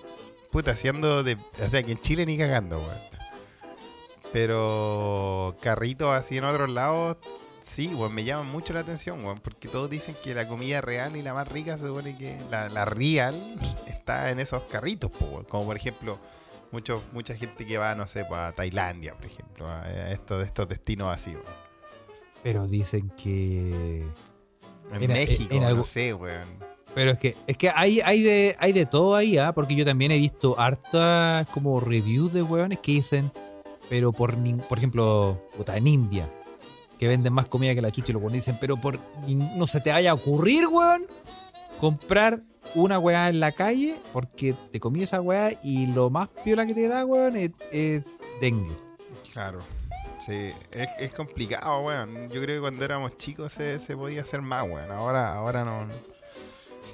[0.51, 1.37] Puta, haciendo de.
[1.63, 2.97] O sea, que en Chile ni cagando, weón.
[4.33, 5.57] Pero.
[5.61, 7.17] Carritos así en otros lados.
[7.63, 9.39] Sí, weón, me llaman mucho la atención, weón.
[9.39, 12.39] Porque todos dicen que la comida real y la más rica se supone que.
[12.49, 13.35] La, la real
[13.87, 15.45] está en esos carritos, weón.
[15.45, 16.19] Como por ejemplo.
[16.69, 21.15] Mucho, mucha gente que va, no sé, a Tailandia, por ejemplo, a estos, estos destinos
[21.15, 21.66] así, weón.
[22.43, 24.03] Pero dicen que.
[24.91, 26.65] En En- México, en no algo- sé, weón.
[26.95, 29.53] Pero es que, es que hay, hay, de, hay de todo ahí, ¿ah?
[29.53, 33.31] Porque yo también he visto hartas como reviews de weones que dicen,
[33.87, 34.35] pero por,
[34.67, 36.27] por ejemplo, puta, en India,
[36.97, 39.79] que venden más comida que la chucha y los weones dicen, pero por no se
[39.81, 41.05] te vaya a ocurrir, weón,
[41.79, 42.41] comprar
[42.73, 46.73] una weá en la calle porque te comí esa weá y lo más piola que
[46.73, 48.07] te da, weón, es, es
[48.41, 48.73] dengue.
[49.31, 49.59] Claro.
[50.27, 52.27] Sí, es, es complicado, weón.
[52.29, 54.91] Yo creo que cuando éramos chicos se, se podía hacer más, weón.
[54.91, 55.87] Ahora, ahora no,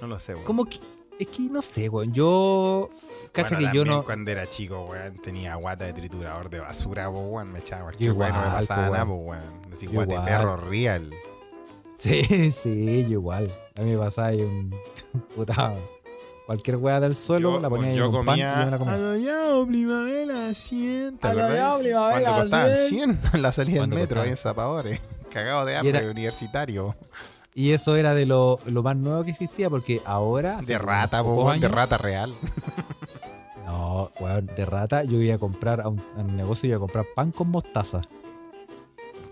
[0.01, 0.45] no lo sé, weón.
[0.45, 0.77] Como que,
[1.17, 2.91] es que no sé, weón, yo...
[3.31, 4.03] Cacha Bueno, que yo no...
[4.03, 7.51] cuando era chico, weón, tenía guata de triturador de basura, po, weón.
[7.51, 9.61] Me echaba cualquier weón, no me pasaba nada, weón.
[9.73, 11.11] Así guate perro real.
[11.95, 13.55] Sí, sí, yo igual.
[13.75, 14.75] A mí me pasaba ahí un
[15.35, 15.73] puta.
[16.45, 18.71] Cualquier weá del suelo Yo, la ponía ahí yo con pan y comía yo me
[18.71, 18.93] la comía.
[18.95, 21.17] Aloyao, primavera 100.
[21.17, 21.79] ¿te Aloyao, acordás?
[21.79, 22.87] primavera Cuando costaban 100.
[22.87, 25.01] 100 en la salida del metro, ahí en Zapadores.
[25.31, 26.95] Cagado de Y hambre, era- universitario.
[27.55, 30.59] Y eso era de lo, lo más nuevo que existía porque ahora.
[30.61, 32.33] De rata, po, de rata real.
[33.65, 36.79] No, weón, de rata yo iba a comprar a un, a un negocio iba a
[36.79, 38.01] comprar pan con mostaza.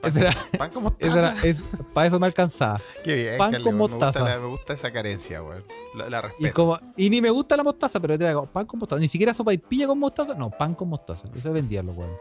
[0.03, 2.79] Eso era, Pan como eso era, es, para eso me alcanzaba.
[3.03, 4.25] Qué bien, Pan Carly, con me gusta mostaza.
[4.25, 5.63] la- Me gusta, esa carencia, weón.
[5.95, 8.79] La, la Y, como, y ni me gusta la mostaza, pero era como, pan con
[8.79, 8.99] mostaza.
[8.99, 10.33] Ni siquiera sopa y pilla con mostaza.
[10.35, 11.27] No, pan con mostaza.
[11.35, 12.15] Eso vendían los weón.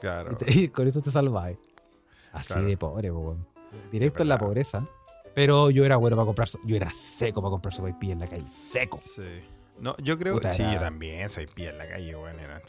[0.00, 0.32] Claro.
[0.32, 1.54] Y, te- y con eso te salvabas.
[2.32, 2.66] Así Claro.
[2.66, 3.46] de pobre, po, weón.
[3.90, 4.86] Directo en la pobreza.
[5.34, 6.48] Pero yo era bueno para comprar.
[6.64, 8.44] Yo era seco para comprar sopa y pilla en la calle.
[8.70, 8.98] Seco.
[8.98, 9.22] Sí.
[9.78, 12.38] No, yo creo Puta, Sí, yo también soy pie en la calle, weón.
[12.38, 12.60] era-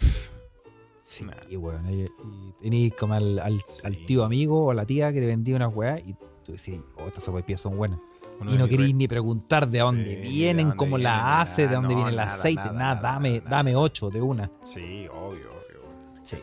[1.14, 1.58] Sí, Nah.
[1.60, 1.90] weón.
[1.94, 3.82] Y, y tenías como al, al, Sí.
[3.84, 6.82] al tío amigo o a la tía que te vendía unas weas y tú decías,
[6.98, 8.00] oh, estas sopa y pilla son buenas.
[8.40, 11.42] uno y no re- ni preguntar de dónde Sí, de vienen, dónde cómo vienen, la
[11.42, 12.72] hace, de dónde no, viene el nada, aceite.
[12.72, 14.50] nada, dame, dame ocho de una.
[14.64, 15.82] Sí, obvio, obvio.
[16.24, 16.38] Sí,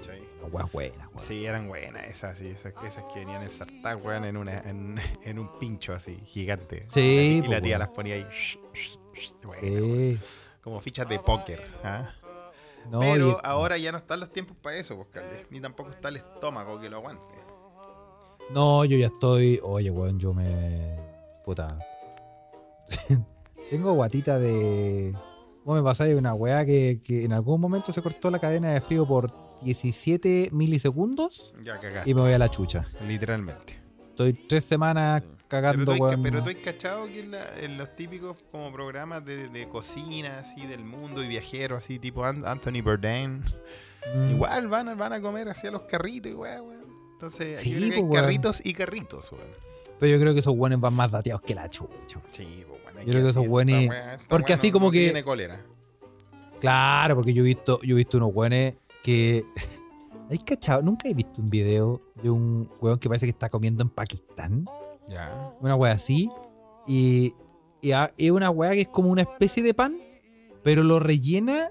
[0.53, 1.09] weas buenas.
[1.19, 5.39] Sí, eran buenas esas, sí, esas, esas que venían ensartadas, weón, en, una, en, en
[5.39, 6.87] un pincho así, gigante.
[6.89, 7.79] Sí, Y la, y pues, la tía weón.
[7.81, 8.27] las ponía ahí.
[9.43, 10.19] Bueno, Sí.
[10.63, 11.61] Como fichas de póker.
[11.85, 12.11] ¿ah?
[12.91, 15.47] No, Pero y- ahora ya no están los tiempos para eso, pues, Carles.
[15.51, 17.23] Ni tampoco está el estómago que lo aguante.
[18.51, 19.61] No, yo ya estoy.
[19.63, 20.99] Oye, weón, yo me.
[21.45, 21.79] Puta.
[23.71, 25.15] Tengo guatita de.
[25.65, 28.81] Vos me pasáis una weá que, que en algún momento se cortó la cadena de
[28.81, 29.31] frío por
[29.63, 32.87] 17 milisegundos Ya cagaste, y me voy a la chucha.
[33.07, 33.79] literalmente.
[34.09, 38.37] Estoy tres semanas Pero tú, pero tú has cachado que en, la- en los típicos
[38.53, 43.43] como programas de, de cocina así del mundo y viajeros así tipo An- Anthony Bourdain
[44.15, 44.31] Mm.
[44.31, 46.81] igual van, a- van a comer hacia los carritos y weá, weón.
[47.13, 49.45] Entonces Sí, hay pues, carritos y carritos, weón.
[49.99, 52.19] Pero yo creo que esos weones van más dateados que la chucha.
[52.31, 53.91] Sí, pues, weón, Yo creo que esos weones-
[54.29, 55.61] porque así como que- Tiene cólera.
[56.61, 59.45] Claro, porque yo he visto, yo he visto unos weones que.
[60.31, 60.81] ¿Hay cachado?
[60.83, 64.65] Nunca he visto un video de un weón que parece que está comiendo en Pakistán.
[65.11, 65.53] Ya.
[65.61, 66.31] Una wea así.
[66.87, 67.33] Y,
[67.83, 69.97] y a- es una wea que es como una especie de pan,
[70.63, 71.71] pero lo rellena.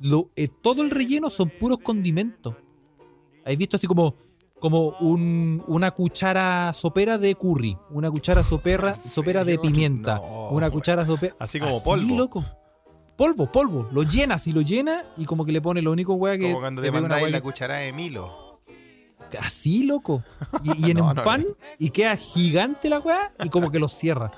[0.00, 2.54] Lo, eh, todo el relleno son puros condimentos.
[3.44, 4.14] ¿Has visto así como,
[4.58, 7.76] como un- una cuchara sopera de curry?
[7.90, 9.62] Una cuchara sopera, sopera de serio?
[9.70, 10.16] pimienta.
[10.22, 11.36] No, una cuchara sopera.
[11.38, 12.16] Así como polvo.
[12.16, 12.44] loco.
[13.16, 13.86] Polvo, polvo.
[13.92, 16.48] Lo llena, si lo llena y como que le pone lo único wea que.
[16.48, 18.34] Como cuando te pega una mandáis wea la que- cucharada de Milo.
[19.38, 20.22] Así, loco.
[20.62, 21.44] Y, y en No, un no, pan
[21.78, 24.30] y queda gigante la weá y como que lo cierra.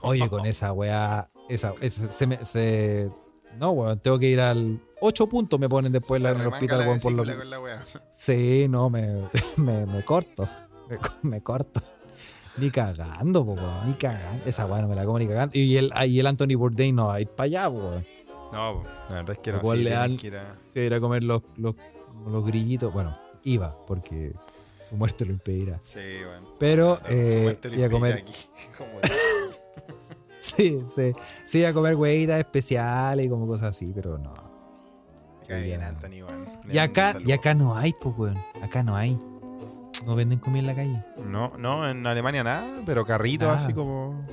[0.00, 3.10] Oye, con esa weá, esa, esa- se me, se,
[3.58, 6.78] no, weón, tengo que ir al 8 puntos me ponen después la- en el hospital,
[6.80, 7.82] la weón, por lo la wea.
[8.16, 10.48] Sí, no, me, me, me corto.
[10.88, 11.80] Me, co- me corto.
[12.58, 13.86] Ni cagando, po, weón.
[13.86, 14.44] Ni cagando.
[14.46, 15.58] Esa weá no me la como ni cagando.
[15.58, 18.06] Y el, y el Anthony Bourdain no va a ir para allá, weón.
[18.52, 19.60] No, la verdad es que no.
[19.60, 21.74] Sí, le dan- que ir a- Se va a ir a comer los, los,
[22.26, 22.92] los grillitos.
[22.92, 23.16] Bueno,
[23.46, 24.32] iba, porque
[24.88, 25.78] su muerte lo impedirá.
[25.82, 26.48] Sí, bueno.
[26.58, 28.14] Pero Su eh, iba a comer.
[28.16, 28.34] aquí.
[28.78, 28.90] Como-
[30.38, 31.12] Sí, sí.
[31.44, 34.32] Sí, iba a comer huevitas especiales y como cosas así, pero no.
[35.40, 36.24] Me cae bien, Anthony.
[36.66, 38.38] Le Y acá, un y acá no hay, pues, weón.
[38.62, 39.18] Acá no hay.
[40.04, 41.04] No venden comida en la calle.
[41.24, 43.58] No, no, en Alemania nada, pero carrito Nada.
[43.58, 44.24] así como.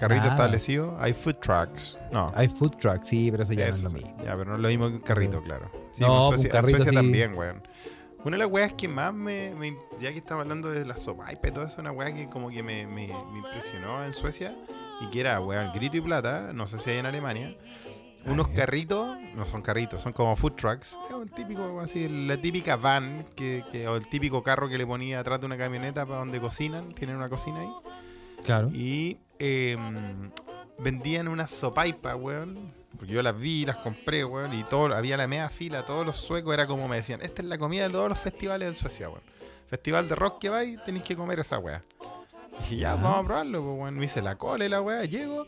[0.00, 0.34] Carrito Nada.
[0.36, 0.96] establecido.
[1.00, 1.98] Hay food trucks.
[2.12, 2.32] No.
[2.34, 4.24] Hay food truck, sí, pero eso ya Eso no es lo mismo.
[4.24, 5.70] Ya, pero no es lo mismo que un carrito, claro.
[5.92, 7.62] Sí, No, en un Suecia, en carrito Suecia así- también, weón.
[8.24, 11.48] Una de las weas que más me, me- Ya que estaba hablando de la sopaipa
[11.48, 14.54] y todo eso, una wea que como que me, me- me impresionó en Suecia
[15.00, 17.54] y que era, weón, grito y plata, no sé si hay en Alemania.
[18.26, 18.56] Unos ver.
[18.56, 20.98] carritos, no son carritos, son como food trucks.
[21.08, 24.86] Es un típico, así, la típica van que, que- o el típico carro que le
[24.86, 27.70] ponía atrás de una camioneta para donde cocinan, tienen una cocina ahí.
[28.44, 28.68] Claro.
[28.72, 29.76] Y eh,
[30.78, 32.72] vendían unas sopaipas, weón.
[32.96, 34.52] Porque yo las vi, las compré, weón.
[34.54, 37.48] Y todo, había la media fila, todos los suecos era como me decían, esta es
[37.48, 39.22] la comida de todos los festivales en Suecia, weón.
[39.68, 41.82] Festival de rock que vais, tenéis que comer esa weá.
[42.70, 43.94] Y ya, vamos a probarlo, pues, weón.
[43.98, 45.46] Me hice la cola y la weá, llego.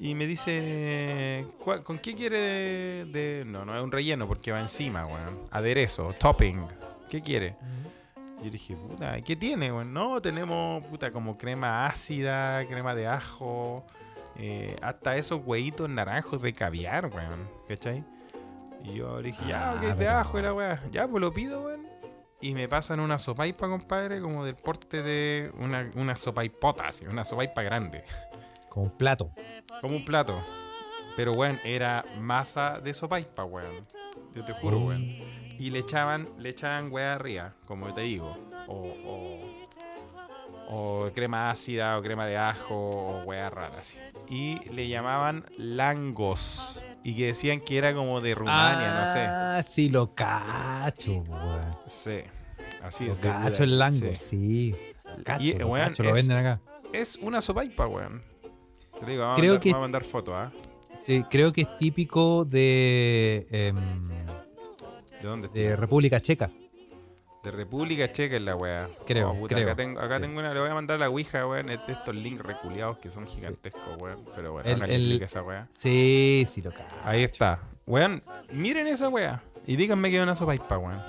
[0.00, 4.52] Y me dice, "¿Cuál- ¿con qué quiere de, de-?" No, no es un relleno porque
[4.52, 5.40] va encima, weón.
[5.50, 6.64] Aderezo, topping.
[7.10, 7.56] ¿Qué quiere?
[8.44, 9.92] Yo dije, puta, ¿qué tiene, weón?
[9.92, 13.84] No, tenemos, puta, como crema ácida, crema de ajo,
[14.38, 18.04] eh, hasta esos huevitos naranjos de caviar, weón, ¿cachai?
[18.84, 20.80] Y yo le dije, ya, Ah, ok, de pero- ajo la weá.
[20.92, 21.86] Ya, pues lo pido, weón.
[22.40, 27.24] Y me pasan una sopaipa, compadre, como del porte de una, una sopaipota, así, una
[27.24, 28.04] sopaipa grande.
[28.68, 29.32] Como un plato.
[29.80, 30.40] Como un plato.
[31.16, 33.84] Pero, weón, era masa de sopaipa, weón.
[34.34, 35.02] Yo te juro, weón.
[35.58, 38.38] Y le echaban, le echaban weá arriba, como te digo.
[38.68, 38.74] O,
[39.04, 39.47] o,
[40.70, 43.96] o crema ácida, o crema de ajo, o weá rara, así.
[44.28, 46.84] Y le llamaban langos.
[47.02, 49.20] Y que decían que era como de Rumania, no sé.
[49.26, 51.76] Ah, sí, lo cacho, weón.
[51.86, 52.20] Sí.
[52.82, 53.20] Así Lo es.
[53.20, 54.14] de cacho el lango, sí.
[54.14, 54.76] sí.
[55.16, 56.60] Lo cacho, Y, lo, cacho, lo es- venden acá.
[56.92, 58.22] Es una sopaipa, weón.
[59.00, 60.52] Te digo, vamos, Creo a, mandar, que- vamos a mandar fotos, ¿ah?
[61.06, 64.08] Sí, creo que es típico de, em,
[65.22, 65.58] ¿De dónde está?
[65.58, 66.50] de República Checa.
[67.42, 68.88] De República Checa es la weá.
[69.06, 71.46] Creo, Oh, puta, creo, Acá, tengo, acá tengo una, le voy a mandar la Ouija,
[71.46, 74.24] weón, es de estos links reculeados que son gigantescos, weón.
[74.34, 75.66] Pero bueno, El- el- esa weá.
[75.70, 76.96] Sí, sí, lo cacho.
[77.04, 77.60] Ahí está.
[77.86, 78.22] Weón,
[78.52, 79.40] miren esa weá.
[79.66, 81.00] Y díganme que es una sopaipa, weón.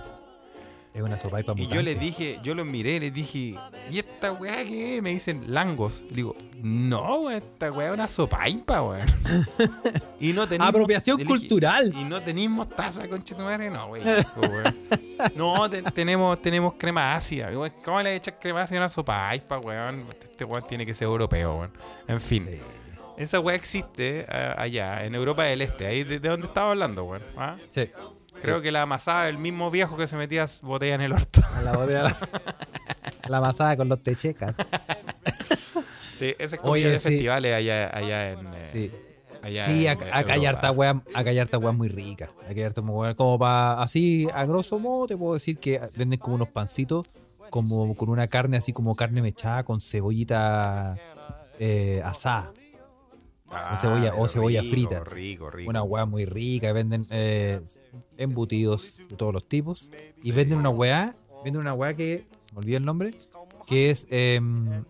[0.91, 1.75] Es una sopaipa Y mutante.
[1.75, 3.55] yo les dije, yo los miré, les dije,
[3.91, 5.01] ¿y esta weá qué es?
[5.03, 6.03] Me dicen langos.
[6.09, 9.05] Digo, no, weón, esta weá es una sopaipa, weón.
[10.19, 10.47] y no.
[10.59, 11.93] Apropiación le dije, cultural.
[11.95, 14.03] Y no tenemos taza, concha tu madre, no, weón.
[15.35, 17.47] No, te- tenemos, tenemos crema ácida.
[17.49, 20.03] Weón, ¿Cómo le echas crema ácida a una sopaipa, weón?
[20.21, 21.71] Este weón tiene que ser europeo, weón.
[22.07, 22.47] En fin.
[23.15, 27.03] Esa weá existe eh, allá, en Europa del Este, ahí de, de donde estaba hablando,
[27.03, 27.21] weón.
[27.37, 27.57] ¿ah?
[27.69, 27.89] Sí.
[28.41, 31.41] Creo que la amasaba el mismo viejo que se metía botella en el orto.
[31.55, 32.03] A la botella.
[32.03, 32.17] La,
[33.29, 34.55] la amasada con los techecas.
[36.17, 37.09] Sí, ese es como Oye, de sí.
[37.09, 38.39] festivales allá, allá en.
[38.47, 38.91] eh, Sí.
[39.41, 42.25] allá Sí, en, acá, hay harta weá, acá hay harta weá muy rica.
[42.43, 43.13] Acá hay harta weá.
[43.15, 47.05] Como para, así, a grosso modo, te puedo decir que venden como unos pancitos,
[47.49, 50.97] como con una carne así como carne mechada con cebollita
[51.57, 52.51] eh, asada.
[53.51, 55.03] Ah, cebolla- o cebolla rico, frita.
[55.03, 55.69] Rico, rico.
[55.69, 56.71] Una weá muy rica.
[56.73, 57.61] Venden eh,
[58.17, 59.91] embutidos de todos los tipos.
[60.23, 63.17] Y venden una weá, venden una weá que, me olvidó el nombre,
[63.65, 64.39] que es, eh,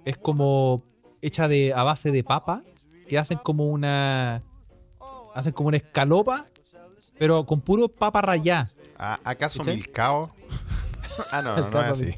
[0.06, 0.84] es como
[1.22, 2.64] hecha de, a base de papa,
[3.08, 4.44] que hacen como una,
[5.34, 6.46] hacen como una escalopa,
[7.18, 8.70] pero con puro papa rallá.
[8.98, 9.64] Ah, ¿Acaso.
[9.64, 10.32] Milcao?
[11.32, 12.14] ah, no, no, no es así.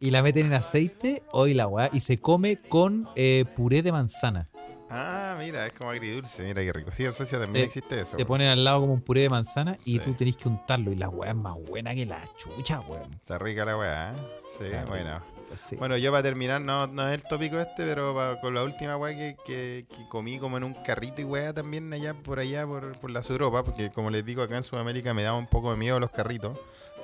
[0.00, 3.92] Y la meten en aceite, hoy la weá, y se come con eh, puré de
[3.92, 4.48] manzana.
[4.90, 6.42] Ah, mira, es como agridulce.
[6.44, 6.90] Mira qué rico.
[6.90, 8.16] Sí, en Suecia también Te- existe eso.
[8.16, 10.92] Te ponen al lado como un puré de manzana y tú tenés que untarlo.
[10.92, 13.12] Y la weá es más buena que la chucha, weón.
[13.14, 14.16] Está rica la weá, ¿eh?
[14.58, 15.20] Sí, bueno.
[15.48, 15.76] Pues sí.
[15.76, 19.14] Bueno, yo para terminar, no, no es el tópico este, pero con la última weá
[19.16, 22.98] que, que, que comí como en un carrito y weá también allá por allá, por,
[22.98, 25.76] por las Europa, porque como les digo, acá en Sudamérica me daba un poco de
[25.76, 26.58] miedo los carritos.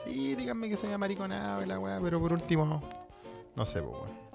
[0.05, 2.83] Sí, díganme que soy amariconado y la weá, pero por último,
[3.55, 4.31] no sé, pues weón.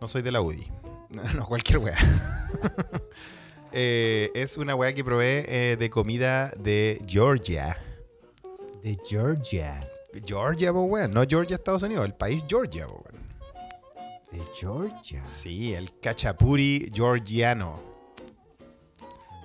[0.00, 0.66] No soy de la UDI.
[1.36, 1.96] No, cualquier weá.
[3.74, 7.78] Eh, es una weá que probé eh, de comida de Georgia.
[8.82, 9.88] De Georgia.
[10.26, 11.10] Georgia, pues weón.
[11.12, 13.22] No Georgia, Estados Unidos, el país Georgia, pues weón.
[14.30, 15.26] De Georgia.
[15.26, 17.80] Sí, el cachapuri georgiano.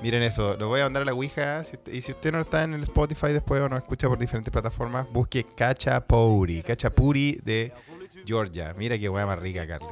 [0.01, 1.63] Miren eso, lo voy a mandar a la Ouija.
[1.63, 4.17] si usted- y si usted no está en el Spotify después o nos escucha por
[4.19, 6.63] diferentes plataformas, busque cachapuri.
[6.63, 7.71] Cachapuri de
[8.25, 8.73] Georgia.
[8.77, 9.87] Mira qué hueá más rica, Carly.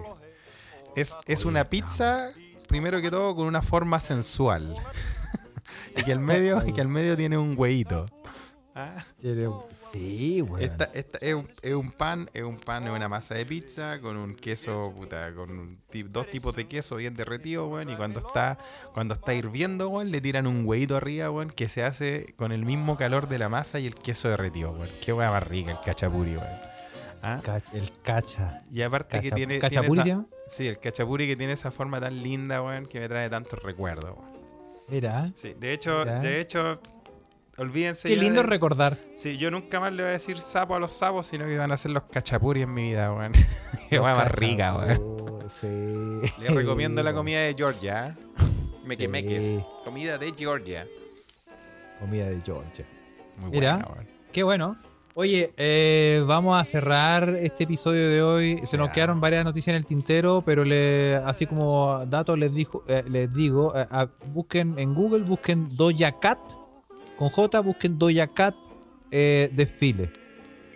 [0.95, 2.31] Es, es una pizza,
[2.67, 4.75] primero que todo, con una forma sensual.
[5.97, 8.05] y, que al medio, y que al medio tiene un hueíto.
[8.77, 9.05] Ah.
[9.93, 10.61] Sí, weón.
[10.61, 14.01] Esta, esta es, un, es un pan, es un pan, es una masa de pizza
[14.01, 15.79] con un queso, puta, con un
[16.09, 17.89] dos tipos de queso bien derretido, weón.
[17.89, 18.57] Y cuando está,
[18.93, 22.65] cuando está hirviendo, weón, le tiran un hueito arriba, weón, que se hace con el
[22.65, 24.89] mismo calor de la masa y el queso derretido, weón.
[25.01, 26.59] Qué weá más rica el cachapuri, weón.
[27.23, 27.41] ¿Ah?
[27.73, 28.61] El cacha.
[28.69, 29.59] Y aparte que Cacha- tiene.
[29.59, 32.99] ¿Cachapuri se tiene esa- Sí, el cachapuri que tiene esa forma tan linda, weón, que
[32.99, 34.35] me trae tantos recuerdos, weón.
[34.87, 35.31] Mira.
[35.35, 36.79] Sí, de hecho, de hecho,
[37.57, 38.07] olvídense.
[38.07, 38.97] Qué lindo recordar.
[39.15, 41.71] Sí, yo nunca más le voy a decir sapo a los sapos, sino que van
[41.71, 43.31] a ser los cachapuri en mi vida, weón.
[43.89, 45.49] Qué más cacha- rica, weón.
[45.49, 45.67] Sí.
[46.41, 48.07] Les recomiendo la comida de Georgia.
[48.07, 48.43] ¿eh?
[48.85, 49.43] Mequemeques.
[49.45, 49.63] Sí.
[49.83, 50.87] Comida de Georgia.
[51.99, 52.85] Comida de Georgia.
[53.37, 53.77] Muy Mira.
[53.77, 54.07] buena, weón.
[54.31, 54.75] Qué bueno.
[55.17, 58.59] Oye, eh, vamos a cerrar este episodio de hoy.
[58.65, 62.83] Se nos quedaron varias noticias en el tintero, pero le, así como datos les, dijo,
[62.89, 63.85] eh, les digo, eh,
[64.33, 66.39] busquen en Google, busquen Doja Cat,
[67.17, 68.55] con J, busquen Doja Cat
[69.09, 70.11] desfile.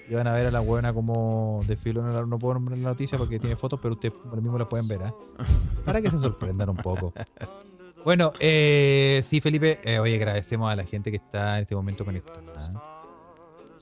[0.10, 2.00] Y van a ver a la buena como desfile.
[2.02, 5.02] No, no puedo nombrar la noticia porque tiene fotos, pero ustedes mismo la pueden ver.
[5.84, 7.12] Para que se sorprendan un poco.
[8.06, 9.82] Bueno, eh, sí, Felipe.
[10.00, 12.99] oye, agradecemos a la gente que está en este momento conectada.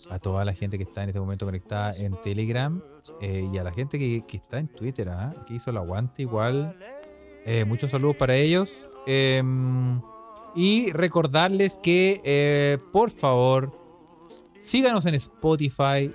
[0.09, 2.81] A toda la gente que está en este momento conectada en Telegram
[3.21, 5.33] eh, y a la gente que, que está en Twitter, ¿ah?
[5.45, 6.77] que hizo el aguante igual.
[7.45, 8.89] Eh, muchos saludos para ellos.
[9.05, 9.43] Eh,
[10.55, 13.71] y recordarles que, eh, por favor,
[14.61, 16.11] síganos en Spotify,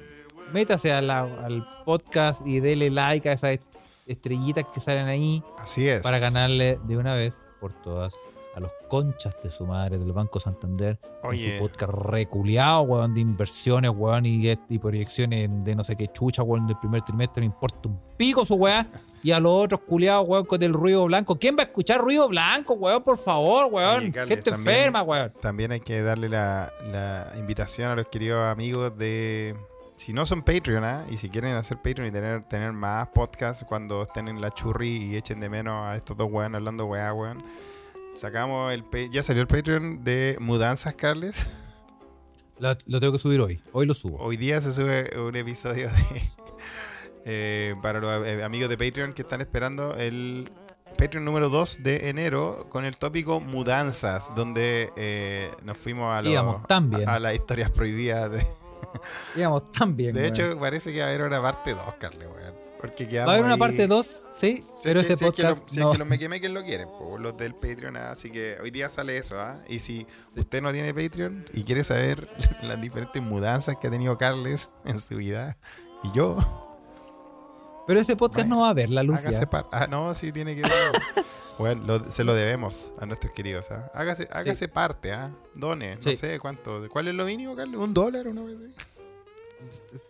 [0.53, 3.62] métase a la- al podcast y dele like a esas est-
[4.07, 6.03] estrellitas que salen ahí Así es.
[6.03, 8.14] para ganarle de una vez por todas
[8.55, 11.57] a los conchas de su madre del Banco Santander con Oye.
[11.59, 16.42] su podcast reculeado, weón, de inversiones, weón, y, y proyecciones de no sé qué chucha,
[16.42, 18.86] weón, del primer trimestre, me importa un pico su weá.
[19.24, 21.38] Y a los otros culiados, weón, con el ruido blanco.
[21.38, 23.03] ¿Quién va a escuchar ruido blanco, weón?
[23.05, 23.98] Por favor, weón.
[24.05, 25.32] Oye, Carles, Gente también- enferma, weón.
[25.40, 29.55] También hay que darle la, la invitación a los queridos amigos de.
[29.96, 31.05] Si no son Patreon, ¿ah?
[31.09, 34.96] y si quieren hacer Patreon y tener, tener más podcasts cuando estén en la churri
[35.05, 37.40] y echen de menos a estos dos weón hablando weá, weón.
[38.15, 38.85] Sacamos el.
[39.11, 41.47] Ya salió el Patreon de Mudanzas, Carles.
[42.59, 43.61] Lo, lo tengo que subir hoy.
[43.73, 44.19] Hoy lo subo.
[44.19, 46.23] Hoy día se sube un episodio de.
[47.25, 50.49] eh, para los eh, amigos de Patreon que están esperando el
[50.99, 56.31] Patreon número 2 de enero con el tópico Mudanzas, donde eh, nos fuimos a, los-
[56.31, 56.65] Íbamos
[57.09, 58.31] a las historias prohibidas.
[58.31, 58.47] De,
[59.35, 62.55] Digamos, tan bien, de hecho, parece que va a haber una parte 2, Carle, weón.
[62.83, 65.24] Porque Va a haber una ahí- parte 2, sí, Si pero es que- ese si
[65.24, 65.93] es que podcast lo- si no.
[65.93, 65.93] es
[66.41, 69.41] que los lo quieren, po, los del Patreon, ah, así que hoy día sale eso,
[69.41, 69.62] ¿ah?
[69.68, 70.05] Y si
[70.37, 72.28] usted no tiene Patreon y quiere saber
[72.62, 75.57] las diferentes mudanzas que ha tenido Carles en su vida
[76.03, 76.37] y yo,
[77.87, 79.20] Pero ese podcast no va a ver la luz
[79.72, 80.70] Ah, no, sí tiene que ver.
[81.59, 83.91] bueno, lo- se lo debemos a nuestros queridos, ¿ah?
[83.95, 85.33] Hágase, hágase parte, ¿ah?
[85.55, 86.89] Done, no sé cuánto.
[86.91, 87.78] ¿Cuál es lo mínimo, Carles?
[87.78, 88.59] ¿Un dólar una vez?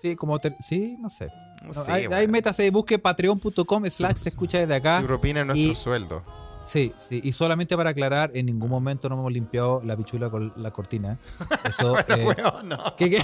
[0.00, 1.28] Sí, como ter- sí, no sé.
[1.62, 2.14] No No, sé, ahí, weón.
[2.20, 5.00] ahí métase, busque patreon.com slash se escucha desde acá.
[5.00, 6.22] Su propina es nuestro y- sueldo.
[6.64, 7.20] Sí, sí.
[7.24, 11.18] Y solamente para aclarar, en ningún momento no hemos limpiado la pichula con la cortina.
[11.64, 11.98] Eso.
[12.08, 12.94] eh, Weón, no.
[12.96, 13.20] que, que,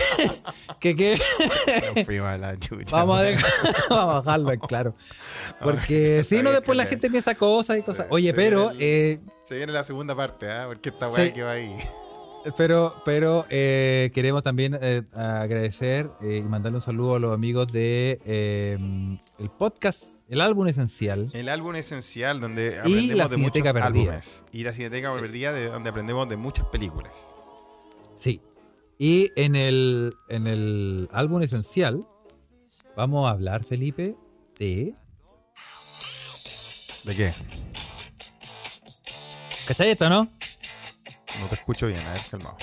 [0.81, 1.19] que, que-
[1.95, 2.97] Nos fuimos a la chucha.
[2.97, 3.51] vamos, a dejar-
[3.91, 4.95] vamos a dejarlo en claro.
[5.61, 8.07] Porque si no, después la gente piensa cosas y cosas.
[8.09, 8.71] Se- Oye, se pero.
[8.71, 10.65] viene eh, Se viene la segunda parte, ¿ah?
[10.67, 11.77] Porque esta weá que va ahí.
[12.57, 17.67] Pero, pero eh, queremos también eh, agradecer eh, y mandarle un saludo a los amigos
[17.69, 18.79] de eh,
[19.39, 21.29] el podcast, el álbum esencial.
[21.35, 23.85] El álbum esencial donde Y aprendemos la de muchos Perdida.
[23.87, 24.43] álbumes.
[24.53, 27.13] Y la Cineteca Perdida de donde aprendemos de muchas películas.
[28.17, 28.41] Sí.
[28.99, 32.07] Y en el, en el álbum esencial
[32.97, 34.17] vamos a hablar, Felipe,
[34.59, 34.95] de
[37.05, 37.33] ¿De qué?
[39.67, 40.29] ¿Cachai esto, no?
[41.41, 42.57] No te escucho bien, a ver, calmado.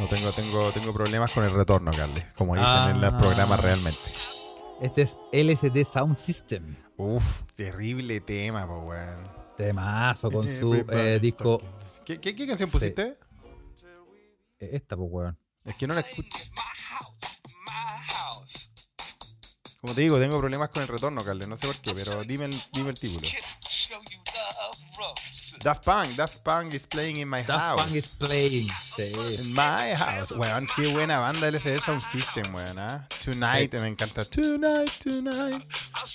[0.00, 3.18] No tengo, tengo, tengo problemas con el retorno, Carly, como dicen en los Ah.
[3.18, 3.98] programas realmente.
[4.80, 6.76] Este es LSD Sound System.
[6.96, 9.28] Uf, terrible tema, po, weón.
[9.56, 11.60] Temazo con su eh, disco.
[12.04, 13.18] ¿Qué, qué, qué canción pusiste?
[14.60, 15.38] Esta, pues, weón.
[15.64, 16.28] Es que no la escucho.
[19.80, 21.46] Como te digo, tengo problemas con el retorno, Carly.
[21.46, 23.26] No sé por qué, pero dime el, dime el título.
[25.62, 27.82] Daft Punk, Daft Punk is playing in my Daft house.
[27.82, 28.66] Punk is playing.
[28.68, 29.12] Sí.
[29.48, 30.30] In my house.
[30.32, 32.78] Weón, qué buena banda LCD Sound System, weón.
[32.78, 33.06] ¿ah?
[33.24, 34.24] Tonight, me encanta.
[34.24, 35.62] Tonight, tonight.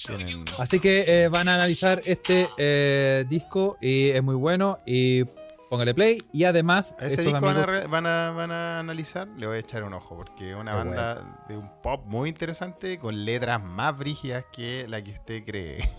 [0.07, 4.79] Tienen- Así que eh, van a analizar este eh, disco y es muy bueno.
[4.85, 5.25] Y
[5.69, 6.19] póngale play.
[6.31, 9.27] Y además, ¿A ese estos disco van a, amigos- re- van, a, van a analizar?
[9.35, 12.97] Le voy a echar un ojo porque es una banda de un pop muy interesante
[12.97, 15.89] con letras más brígidas que la que usted cree.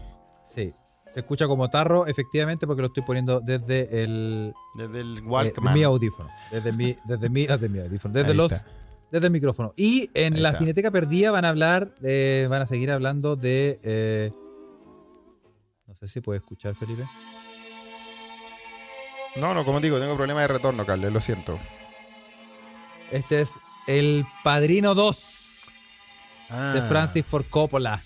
[0.54, 0.72] Sí.
[1.14, 5.84] Se escucha como tarro, efectivamente, porque lo estoy poniendo desde el Desde el eh, mi
[5.84, 6.28] audífono.
[6.50, 8.12] Desde mi, desde mi, desde mi audífono.
[8.12, 8.50] Desde Ahí los.
[8.50, 8.68] está.
[9.12, 9.72] Desde el micrófono.
[9.76, 10.58] Y en Ahí la está.
[10.58, 13.78] Cineteca Perdida van a hablar, de- van a seguir hablando de.
[13.84, 14.32] eh,
[15.86, 17.04] no sé si puede escuchar, Felipe.
[19.36, 21.58] No, no, como digo, tengo problemas de retorno, Carles, lo siento.
[23.12, 23.52] Este es
[23.86, 25.58] El Padrino 2
[26.48, 28.02] de Ah, Francis Ford Coppola.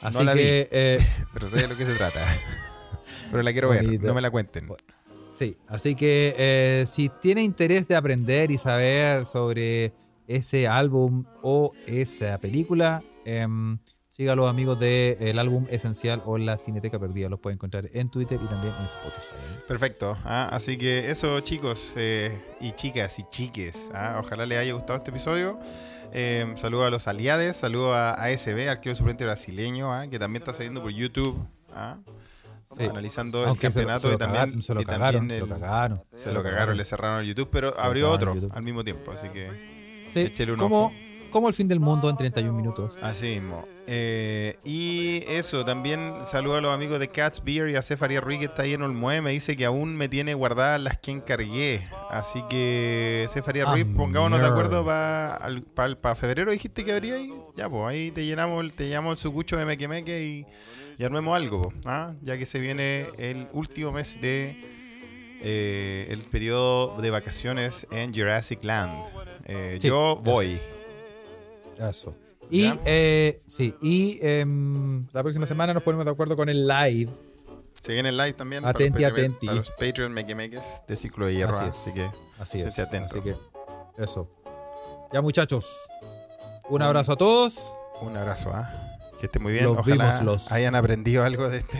[0.00, 0.98] Así No la que, eh,
[1.32, 2.20] Pero sé de lo que se trata.
[3.30, 4.06] Pero la quiero ver, Bonito.
[4.06, 4.68] no me la cuenten.
[5.38, 9.92] sí, así que eh, si tiene interés de aprender y saber sobre
[10.26, 13.78] ese álbum o esa película, em,
[14.08, 17.28] siga a los amigos del álbum esencial o la Cineteca Perdida.
[17.28, 19.32] Los puede encontrar en Twitter y también en Spotify.
[19.68, 20.18] Perfecto.
[20.24, 23.76] ah, Así que eso, chicos eh, y chicas y chiques.
[23.94, 25.58] ah, Ojalá les haya gustado este episodio.
[26.12, 30.52] Eh, saludo a los aliados, saludo a ASB, arquero suplente brasileño, ah, que también está
[30.52, 31.38] saliendo por YouTube.
[31.74, 31.96] ah,
[32.76, 32.84] Sí.
[32.84, 35.00] Analizando el Aunque se lo- campeonato se lo y también, cagaron, se lo y también
[35.00, 36.02] cagaron, se lo el- cagaron.
[36.14, 39.10] se lo cagaron, le cerraron el YouTube, pero abrió cagaron otro el al mismo tiempo,
[39.10, 39.50] así que
[40.12, 40.32] Sí,
[41.32, 43.02] como el fin del mundo en 31 minutos.
[43.02, 43.64] así mismo.
[43.92, 48.38] Eh, y eso, también saludo a los amigos de Cats Beer y a Cefaria Ruiz
[48.38, 51.80] que está ahí en Olmué, me dice que aún me tiene guardadas las que encargué.
[52.08, 57.32] Así que Cefaria Ah, Ruiz, pongámonos de acuerdo para febrero, dijiste que habría ahí.
[57.56, 60.46] Ya, pues ahí te llenamos, el- te llamamos el sucucho de Meque Meque y,
[60.96, 62.12] y armemos algo, ¿ah?
[62.22, 64.54] ya que se viene el último mes de
[65.42, 68.92] eh, el periodo de vacaciones en Jurassic Land.
[69.46, 70.60] Eh, Sí, yo voy.
[71.78, 72.14] Eso.
[72.50, 77.10] Y, eh, sí, y em, la próxima semana nos ponemos de acuerdo con el live.
[77.80, 78.64] Se viene el live también.
[78.64, 79.46] Atenti, para los, Patreon- atenti.
[79.46, 81.58] Para los Patreon Mequemeques de Ciclo de Hierro.
[81.58, 82.78] Así Así, que Así es.
[82.78, 83.06] Atento.
[83.06, 83.36] Así que,
[84.02, 84.28] eso.
[85.12, 85.76] Ya, muchachos.
[86.68, 87.54] Un abrazo a todos.
[88.02, 88.70] un abrazo, ¿ah?
[89.18, 89.64] Que esté muy bien.
[89.64, 91.78] Los Ojalá vimos los- hayan aprendido algo de, este,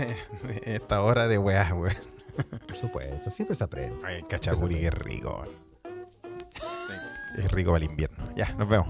[0.65, 1.95] de esta hora de weá, weón.
[2.67, 3.99] Por supuesto, siempre se aprende.
[4.07, 5.45] Ay, cachapuri, qué rico.
[7.37, 8.25] Es rico para el invierno.
[8.37, 8.89] Ya, nos vemos.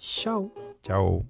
[0.00, 0.48] 笑，
[0.82, 1.22] 笑。